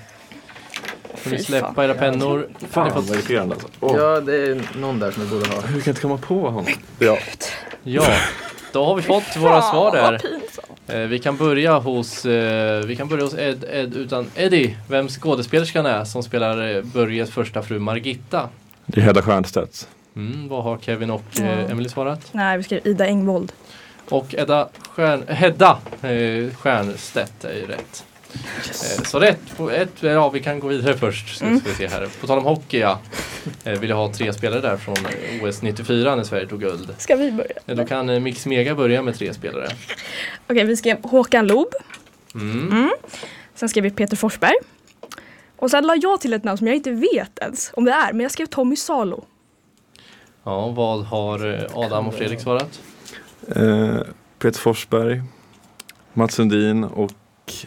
[1.14, 2.48] Får ni släppa era pennor.
[2.70, 3.68] Fan vad irriterande alltså.
[3.80, 5.60] Åh, ja, det är någon där som vi borde ha.
[5.60, 6.66] Hur kan inte komma på honom?
[6.98, 7.18] Ja.
[7.82, 8.16] Ja,
[8.72, 10.20] då har vi fått våra svar där.
[10.92, 15.08] Eh, vi kan börja hos, eh, vi kan börja hos Ed, Ed utan Eddie, vem
[15.08, 18.48] skådespelerskan är som spelar eh, Börjes första fru Margitta.
[18.86, 19.88] Det är Hedda Stiernstedt.
[20.16, 22.28] Mm, vad har Kevin och eh, Emily svarat?
[22.32, 23.52] Nej, vi skrev Ida Engvold.
[24.08, 28.04] Och Edda Stjärn, Hedda eh, Stiernstedt är ju rätt.
[28.34, 31.38] Eh, så rätt ett, ja vi kan gå vidare först.
[31.38, 31.60] Så Mm.
[31.60, 32.08] ska vi se här.
[32.20, 32.98] På tal om hockey ja.
[33.64, 34.96] Eh, vill jag ha tre spelare där från
[35.42, 36.94] OS 94 när Sverige tog guld.
[36.98, 37.50] Ska vi börja?
[37.66, 39.68] Eh, Då kan Mix Mega börja med tre spelare.
[40.46, 41.68] Okej, vi skrev Håkan Loob.
[42.34, 42.90] Mm.
[43.54, 44.54] Sen skrev vi Peter Forsberg.
[45.56, 48.12] Och sen la jag till ett namn som jag inte vet ens om det är,
[48.12, 49.24] men jag skrev Tommy Salo.
[50.44, 52.80] Ja, vad har Adam och Fredrik svarat?
[53.56, 53.96] Eh,
[54.38, 55.22] Peter Forsberg,
[56.12, 57.10] Mats Sundin och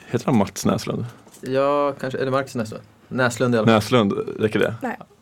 [0.10, 1.06] heter han Mats Näslund?
[1.42, 2.84] Ja, kanske, är det Marcus Näslund?
[3.08, 3.76] Näslund i alla fall.
[3.76, 4.76] Näslund, räcker det?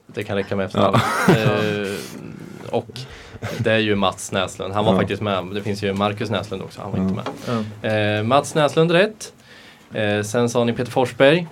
[0.08, 0.98] Det kan räcka med efternamn.
[1.30, 2.88] Eh, och
[3.58, 4.74] det är ju Mats Näslund.
[4.74, 5.00] Han var Ja.
[5.00, 5.46] faktiskt med.
[5.54, 6.82] Det finns ju Marcus Näslund också.
[6.82, 7.04] Han var Ja.
[7.04, 7.64] inte med.
[7.84, 7.90] Ja.
[7.90, 9.34] Eh, Mats Näslund rätt.
[9.94, 11.48] Eh, sen sa ni Peter Forsberg.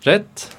[0.00, 0.56] Rätt.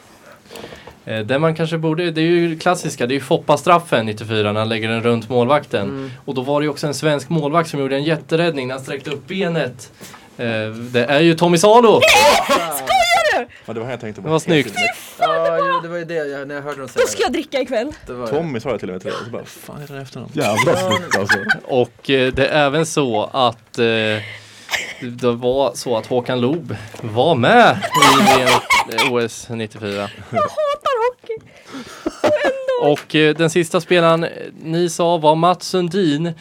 [1.05, 4.59] Eh, det man kanske borde, det är ju klassiska, det är ju Foppa-straffen 94 när
[4.59, 5.82] han lägger den runt målvakten.
[5.89, 6.11] Mm.
[6.26, 8.84] Och då var det ju också en svensk målvakt som gjorde en jätteräddning när han
[8.84, 9.91] sträckte upp benet.
[10.38, 12.01] Eh, det är ju Tommy Salo!
[13.65, 14.27] Ja, det var han jag tänkte på.
[14.27, 14.73] Det var snyggt.
[15.19, 17.31] Ja, jo, det var ju det jag, när jag hörde dem säga Då ska jag
[17.33, 17.91] dricka ikväll.
[18.07, 18.13] det.
[18.13, 19.19] var Tommy sa jag till och med till dig.
[19.25, 20.31] Så bara, fan heter han efternamn?
[20.33, 21.38] Jävla snyggt alltså.
[21.63, 23.86] Och eh, det är även så att eh,
[25.01, 27.77] det var så att Håkan Loob var med
[28.19, 28.49] i VM,
[28.93, 30.01] eh, OS 94.
[30.31, 31.38] Hatar hockey.
[32.81, 34.25] Och eh, den sista spelaren
[34.63, 36.33] ni sa var Mats Sundin.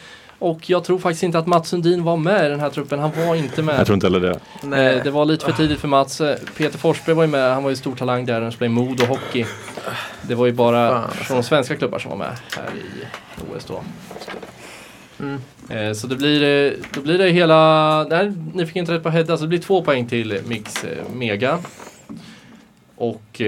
[0.45, 2.99] Och jag tror faktiskt inte att Mats Sundin var med i den här truppen.
[2.99, 3.79] Han var inte med.
[3.79, 4.39] Jag tror inte heller det.
[4.63, 4.95] Nej.
[4.97, 6.21] Eh, Det var lite för tidigt för Mats.
[6.21, 7.53] Eh, Peter Forsberg var ju med.
[7.53, 8.41] Han var ju stor talang där.
[8.41, 9.45] Han spelade i Modo Hockey.
[10.21, 11.23] Det var ju bara Fan, alltså.
[11.23, 13.05] från svenska klubbar som var med här i
[13.57, 13.83] OS då.
[15.19, 15.39] Mm.
[15.69, 19.37] Eh, Så det blir, då blir det hela, nej ni fick inte rätt på Hedda
[19.37, 21.59] så det blir två poäng till Mix Mega.
[22.95, 23.41] Och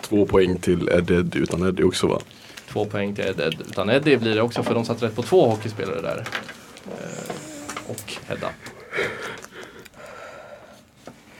[0.00, 2.18] Två poäng till Eddie utan Eddie också va?
[2.72, 3.54] Två poäng till Ed, Ed.
[3.70, 6.24] Utan Eddie blir det också för de satt rätt på två hockeyspelare där.
[6.86, 8.48] Eh, och Hedda.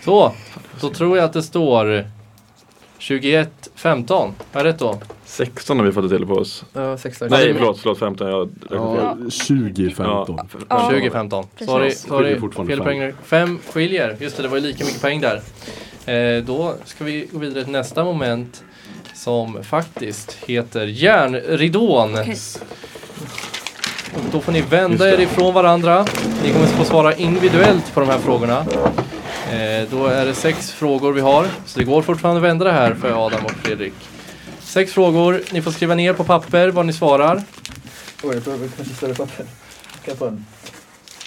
[0.05, 0.33] Så,
[0.81, 2.07] då tror jag att det står
[2.99, 4.11] 21-15.
[4.11, 5.01] Har jag rätt då?
[5.25, 6.65] 16 har vi fått det till på oss.
[6.73, 7.29] Ja, 16.
[7.31, 8.29] Nej, förlåt, förlåt 15.
[8.29, 8.51] Jag.
[8.71, 10.39] Ja, 2015.
[10.39, 10.47] Ja.
[10.69, 10.91] Ja.
[10.93, 11.47] 20-15.
[11.53, 11.67] Precis.
[11.67, 12.67] Sorry, sorry.
[12.67, 13.13] fel poäng.
[13.25, 14.17] Fem skiljer.
[14.21, 15.41] Just det, det var ju lika mycket poäng där.
[16.07, 18.65] Eh, då ska vi gå vidare till nästa moment
[19.23, 22.19] som faktiskt heter järnridån.
[24.15, 26.07] Och då får ni vända er ifrån varandra.
[26.43, 28.59] Ni kommer få svara individuellt på de här frågorna.
[29.53, 31.47] Eh, då är det sex frågor vi har.
[31.67, 33.95] Så det går fortfarande att vända det här för Adam och Fredrik.
[34.61, 35.43] Sex frågor.
[35.53, 37.43] Ni får skriva ner på papper vad ni svarar.
[38.23, 39.45] Oj, jag behöver kanske större papper.
[40.05, 40.47] Kan jag få en?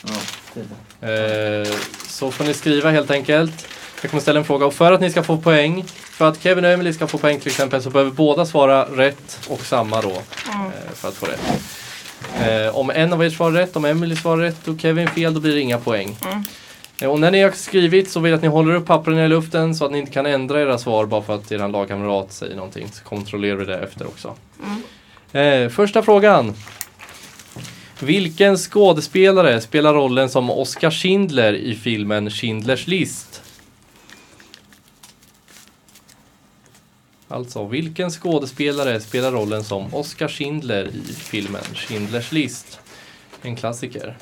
[0.03, 1.07] Ja.
[1.07, 1.67] Eh,
[2.07, 3.67] så får ni skriva helt enkelt.
[4.05, 6.65] Jag kommer ställa en fråga och för att ni ska få poäng, för att Kevin
[6.65, 10.09] och Emily ska få poäng till exempel så behöver båda svara rätt och samma då
[10.09, 10.65] Mm.
[10.65, 11.41] eh, för att få rätt.
[12.47, 15.39] Eh, om en av er svarar rätt, om Emily svarar rätt och Kevin fel då
[15.39, 16.17] blir det inga poäng.
[16.25, 16.43] Mm.
[17.01, 19.27] Eh, och när ni har skrivit så vill jag att ni håller upp pappren i
[19.27, 22.55] luften så att ni inte kan ändra era svar bara för att er lagkamrat säger
[22.55, 22.87] någonting.
[22.93, 24.35] Så kontrollerar vi det efter också.
[25.37, 26.53] Eh, första frågan.
[27.99, 33.41] Vilken skådespelare spelar rollen som Oskar Schindler i filmen Schindlers list?
[37.27, 42.79] Alltså, vilken skådespelare spelar rollen som Oskar Schindler i filmen Schindlers list?
[43.41, 44.17] En klassiker.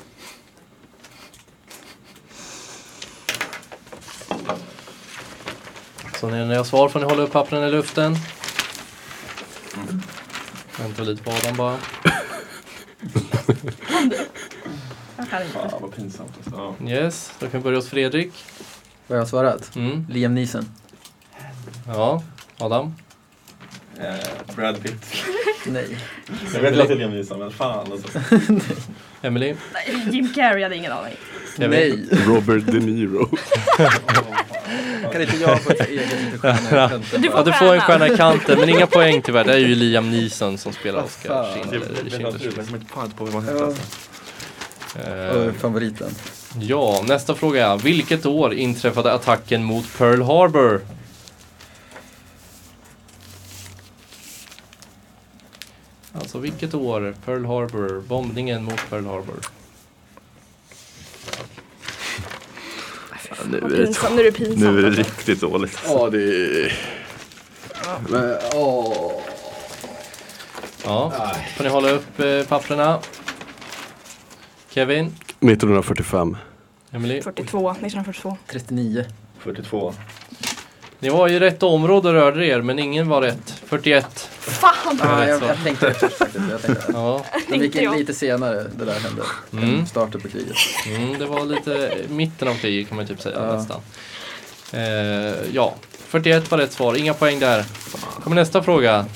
[6.20, 8.16] Så när ni har svar får ni hålla upp pappren i luften.
[10.78, 11.78] Vänta lite på Adam bara.
[15.52, 16.32] Fan vad pinsamt.
[16.36, 16.74] Alltså.
[16.80, 16.90] Ja.
[16.90, 18.32] Yes, då kan vi börja hos Fredrik.
[19.06, 19.76] Vad har jag svarat?
[19.76, 20.06] Mm.
[20.10, 20.68] Liam Neeson.
[21.86, 22.22] Ja,
[22.58, 22.94] Adam.
[24.00, 25.14] Eh, Brad Pitt.
[25.66, 25.98] Nej.
[26.54, 28.18] Jag vet att det är Liam Neeson men fan alltså.
[29.22, 29.54] Emily.
[29.72, 31.14] Nej, Jim Carrey hade ingen aning.
[31.56, 31.70] Kevin.
[31.70, 32.20] Nej.
[32.26, 33.28] Robert De Niro.
[35.12, 37.22] Kan inte jag få ett eget stjärna i kanten?
[37.22, 39.44] Du Ja, du får en stjärna i kanten men inga poäng tyvärr.
[39.44, 42.26] Det är ju Liam Neeson som spelar Oscar Schindler.
[42.26, 43.74] Alltså.
[44.98, 46.10] Eh, favoriten.
[46.60, 47.78] Ja, nästa fråga är.
[47.78, 50.80] Vilket år inträffade attacken mot Pearl Harbor?
[56.34, 59.36] Alltså vilket år Pearl Harbor, bombningen mot Pearl Harbor?
[63.50, 64.60] Nu är det, pinsamt, nu är det pinsamt.
[64.60, 65.78] nu är det riktigt dåligt.
[65.86, 66.72] Ja, det är...
[68.08, 69.12] Men, åh.
[70.84, 71.12] Ja,
[71.56, 73.00] får ni hålla upp eh, papperna.
[74.70, 76.36] Kevin, 1945.
[76.90, 77.22] Emily.
[77.22, 78.36] 42, 1942.
[78.46, 79.04] 39.
[79.38, 79.94] 42.
[80.98, 83.53] Ni var i rätt område och rörde er men ingen var rätt.
[83.78, 84.28] 41.
[84.40, 84.98] Fan!
[85.02, 86.44] Ja, jag, jag tänkte efter faktiskt.
[86.50, 86.84] Jag tänkte.
[86.92, 89.22] Ja, De gick in lite senare, det där hände.
[89.52, 89.86] Mm.
[89.86, 90.56] Starten på kriget.
[90.86, 93.56] mm, det var lite mitten av kriget kan man typ säga Ja.
[93.56, 93.80] nästan.
[94.72, 95.74] Eh, ja,
[96.08, 96.94] 41 var rätt svar.
[96.96, 97.64] Inga poäng där.
[98.22, 99.06] Kommer nästa fråga.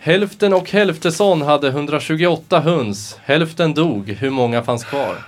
[0.00, 3.18] Hälften och Hälfteson hade 128 höns.
[3.24, 4.08] Hälften dog.
[4.10, 5.26] Hur många fanns kvar?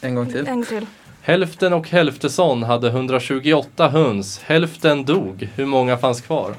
[0.00, 0.46] En gång till.
[0.46, 0.86] En gång till.
[1.24, 4.38] Hälften och Hälfteson hade 128 höns.
[4.38, 5.48] Hälften dog.
[5.54, 6.54] Hur många fanns kvar?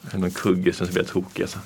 [0.00, 1.58] Det är någon kugge som blir tokig alltså.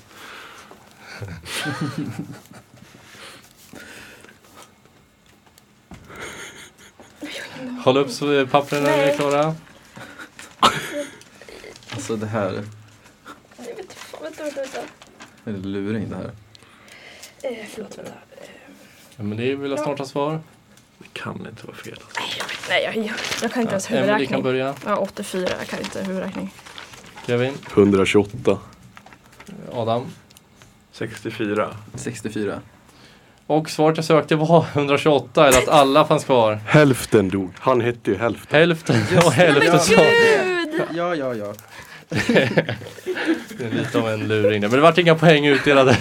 [7.84, 9.54] Håll upp så pappren när ni är klara.
[11.90, 12.64] Alltså det här
[13.56, 14.80] Jag vet inte, fan, vänta, vänta, vänta.
[15.44, 16.30] är luring det här.
[17.42, 18.12] Eh, förlåt, vänta.
[18.12, 18.48] Eh,
[19.16, 20.40] Ja, men det vill jag snart svar.
[20.98, 21.92] Det kan inte vara fel.
[22.14, 22.44] Alltså.
[22.68, 24.42] nej, jag, jag, jag kan inte ens Emily kan huvudräkning.
[24.42, 24.74] börja.
[24.86, 26.54] Ja, 84, jag kan inte huvudräkning.
[27.26, 28.58] Kevin, 128.
[29.72, 30.06] Adam.
[30.92, 31.74] 64.
[31.94, 32.60] 64.
[33.46, 36.54] Och svaret jag sökte var 128, eller att alla fanns kvar.
[36.66, 37.52] Hälften dog.
[37.58, 38.58] Han hette ju hälften.
[38.60, 39.94] Hälften och hälften sa.
[40.02, 40.82] Gud!
[40.94, 41.54] Ja, ja, ja.
[42.08, 44.68] Det är lite av en luring där.
[44.68, 45.96] Men det vart inga poäng utdelade.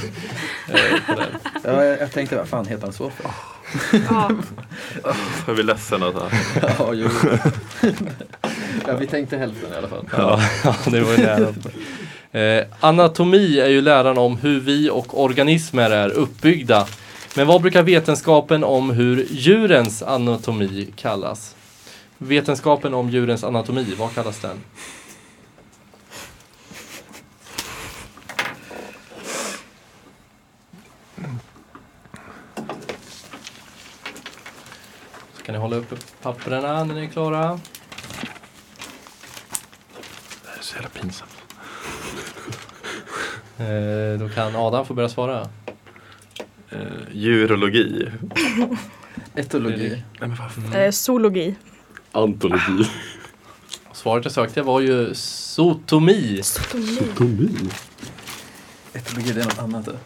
[0.74, 1.18] Eh,
[1.64, 3.32] ja jag, jag tänkte, vad fan heter han så för?
[4.10, 4.32] Ja,
[5.46, 6.16] Jag blir ledsen att
[6.62, 7.08] ja, jo.
[8.88, 10.10] ja, vi tänkte hälften i alla fall.
[10.18, 11.54] Ja, ja, det var ju nära.
[12.32, 16.88] Eh, anatomi är ju läran om hur vi och organismer är uppbyggda.
[17.36, 21.56] Men vad brukar vetenskapen om hur djurens anatomi kallas?
[22.18, 24.58] Vetenskapen om djurens anatomi, vad kallas den?
[35.46, 37.60] Kan ni hålla upp papperna när ni är klara.
[40.44, 41.32] det är så jävla pinsamt.
[43.58, 45.50] Eh, då kan Adam få börja svara.
[46.70, 46.80] Eh,
[47.12, 48.08] djurologi.
[49.36, 49.90] Etologi.
[49.90, 50.74] Nej men vad fan.
[50.74, 51.56] eh, zoologi.
[52.12, 52.90] Antologi.
[53.94, 56.40] Svaret jag sökte var ju sotomi.
[56.44, 56.86] Sotomi.
[56.98, 57.50] Sotomi.
[58.94, 59.86] Etologi, det är något annat.
[59.86, 59.98] det.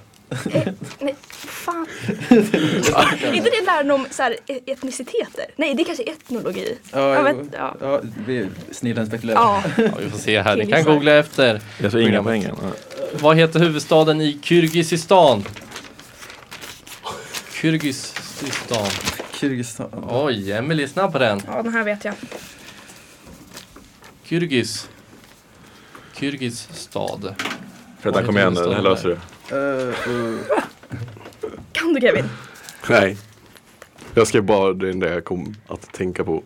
[1.00, 1.88] Nej, fan.
[2.30, 5.46] är inte det läran om så här, e- etniciteter?
[5.56, 6.78] Nej, det är kanske etnologi.
[6.92, 7.76] Ja, vet, ja.
[7.82, 9.40] ja, vi snillen spekulerar.
[9.40, 11.62] Ja, Ja, vi får se här, ni kan googla efter.
[11.82, 12.56] Jag får inga poäng än.
[13.22, 15.44] Vad heter huvudstaden i Kyrgyzstan?
[17.54, 18.88] Kyrgyzstan.
[19.34, 20.06] Kyrgyzstan.
[20.10, 21.42] Oj, Emily är snabb på den.
[21.48, 22.14] ja, den här vet jag.
[24.24, 24.90] Kyrgyz.
[26.14, 27.36] Kyrgyzstad.
[28.02, 29.18] Freddan kom igen nu, det här löser du.
[29.52, 29.58] Uh,
[30.10, 30.40] uh,
[31.72, 32.26] Kan du Kevin?
[32.90, 33.18] Nej.
[34.14, 36.44] Jag skrev bara det enda jag kom att tänka på.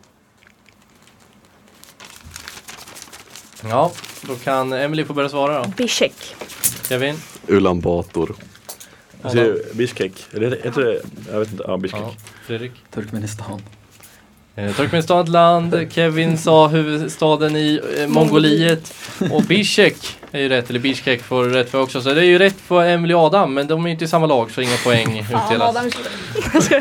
[3.64, 3.91] Ja,
[4.22, 5.70] då kan Emily få börja svara då.
[5.78, 6.36] Bishek.
[6.88, 7.16] Kevin?
[7.47, 8.36] Ulan Bator.
[9.74, 10.26] Bishkek.
[10.34, 11.02] Eller heter det?
[11.32, 11.64] Jag vet inte.
[11.68, 12.02] Ja, Bishkek.
[12.02, 12.14] Ja,
[12.45, 12.72] Fredrik?
[12.91, 13.62] Turkmenistan.
[14.60, 15.88] Eh, Turkmenistan land.
[15.89, 18.93] Kevin sa huvudstaden i eh, Mongoliet.
[19.32, 19.95] Och Bishkek
[20.32, 22.01] är ju rätt, eller Bishkek får rätt för också.
[22.01, 24.07] Så det är ju rätt på Emily och Adam, men de är ju inte i
[24.07, 25.76] samma lag så inga poäng utdelas.
[25.76, 25.86] Adam,
[26.53, 26.76] vi ska,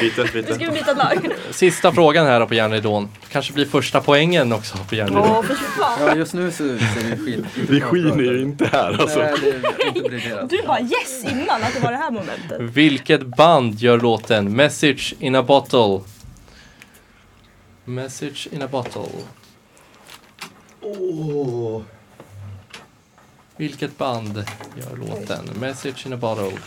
[0.00, 0.54] Byte, vi byte.
[0.54, 1.28] ska byta lag.
[1.50, 3.08] Sista frågan här då på järnridån.
[3.32, 5.44] Kanske blir första poängen också på järnridån.
[6.00, 7.44] Ja, just nu så ser vi skit.
[7.68, 9.18] Vi skiner ju inte här alltså.
[9.18, 9.34] Nej,
[9.94, 10.46] inte.
[10.50, 12.60] Du bara yes innan att det var det här momentet.
[12.60, 16.00] Vilket band gör låten Message in a bottle?
[17.84, 19.08] Message in a bottle.
[23.56, 24.44] Vilket band
[24.76, 25.44] gör låten?
[25.60, 26.58] Message in a bottle.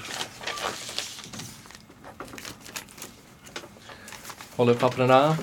[4.55, 5.37] Håll upp papperna.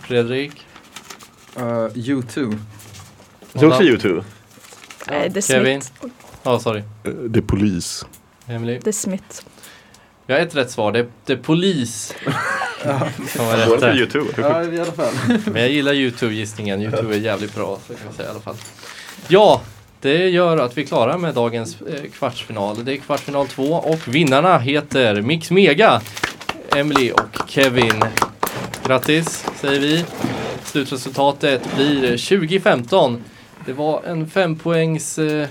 [0.00, 0.66] Fredrik.
[1.56, 2.58] Uh, U2.
[3.52, 4.24] Det är också U2.
[5.08, 5.82] Nej, The Kevin.
[5.82, 6.14] Smith.
[6.42, 6.82] Ja, sorry.
[7.04, 8.04] Eh, Det är polis.
[8.46, 8.80] Emily.
[8.80, 9.42] The Smith.
[10.26, 10.92] Jag har ett rätt svar.
[10.92, 12.14] Det är, det är polis.
[13.36, 13.78] Båda där.
[13.78, 14.26] för U2.
[14.36, 15.14] Ja, i alla fall.
[15.44, 16.82] Men jag gillar YouTube-gissningen.
[16.82, 18.56] YouTube är jävligt bra, så kan jag säga i alla fall.
[19.28, 19.60] Ja,
[20.00, 22.84] det gör att vi är klara med dagens eh, kvartsfinal.
[22.84, 26.00] Det är kvartsfinal två och vinnarna heter Mix Mega,
[26.76, 28.04] Emily och Kevin.
[28.86, 30.04] Grattis, säger vi.
[30.64, 33.24] Slutresultatet blir 2015.
[33.66, 35.48] Det var en fempoängs eh,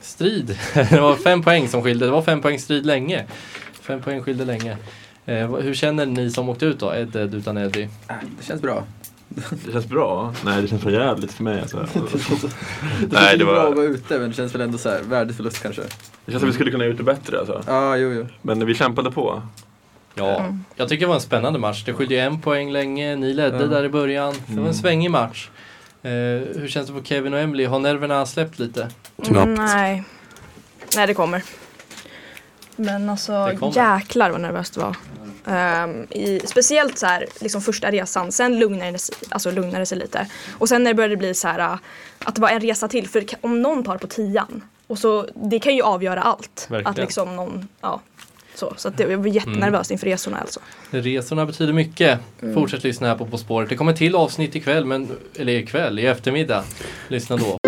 [0.00, 0.58] strid.
[0.74, 2.06] det var fem poäng som skilde.
[2.06, 3.24] Det var fem poängs strid länge.
[3.86, 4.76] Fem poäng skilde länge.
[5.26, 6.94] Eh, hur känner ni som åkte ut då?
[6.94, 7.88] Ed, Ed utan Eddie?
[8.38, 8.84] Det känns bra.
[9.28, 10.34] Det känns bra.
[10.44, 11.60] Nej, det känns för jävligt för mig.
[11.60, 11.76] Alltså.
[12.12, 12.44] Det känns
[13.12, 13.74] Nej, det det bra att var...
[13.74, 15.82] vara ute men det känns väl ändå så här värdeförlust kanske.
[16.24, 17.62] Det känns som vi skulle kunna gjort det bättre alltså.
[17.66, 18.26] Ja, jo, jo.
[18.42, 19.42] Men vi kämpade på.
[20.14, 20.64] Ja, Mm.
[20.76, 21.84] jag tycker det var en spännande match.
[21.84, 23.66] Det skilde ju en poäng länge, ni ledde Ja.
[23.66, 24.32] där i början.
[24.34, 24.74] Det var en Mm.
[24.74, 25.48] svängig match.
[26.02, 26.10] Eh,
[26.60, 27.64] hur känns det på Kevin och Emily?
[27.66, 28.88] Har nerverna släppt lite?
[29.24, 29.48] Knappt.
[29.58, 30.02] Nej.
[30.96, 31.42] Nej, det kommer.
[32.76, 34.96] Men alltså jäklar vad nervöst det var.
[35.46, 38.98] Ehm, i, speciellt så här, liksom första resan, sen lugnade det,
[39.28, 40.26] alltså, lugnade det sig lite.
[40.58, 41.78] Och sen när det började bli så här äh,
[42.18, 45.58] att det var en resa till, för om någon tar på tian, och så, det
[45.58, 46.66] kan ju avgöra allt.
[46.70, 46.86] Verkligen.
[46.86, 48.00] Att liksom någon, ja.
[48.54, 50.60] Så, så att det, jag var jättenervös inför resorna alltså.
[50.90, 52.20] Resorna betyder mycket.
[52.42, 52.54] Mm.
[52.54, 53.68] Fortsätt lyssna här på På spåret.
[53.68, 55.08] Det kommer till avsnitt ikväll, men,
[55.38, 56.64] eller ikväll, i eftermiddag.
[57.08, 57.65] Lyssna då.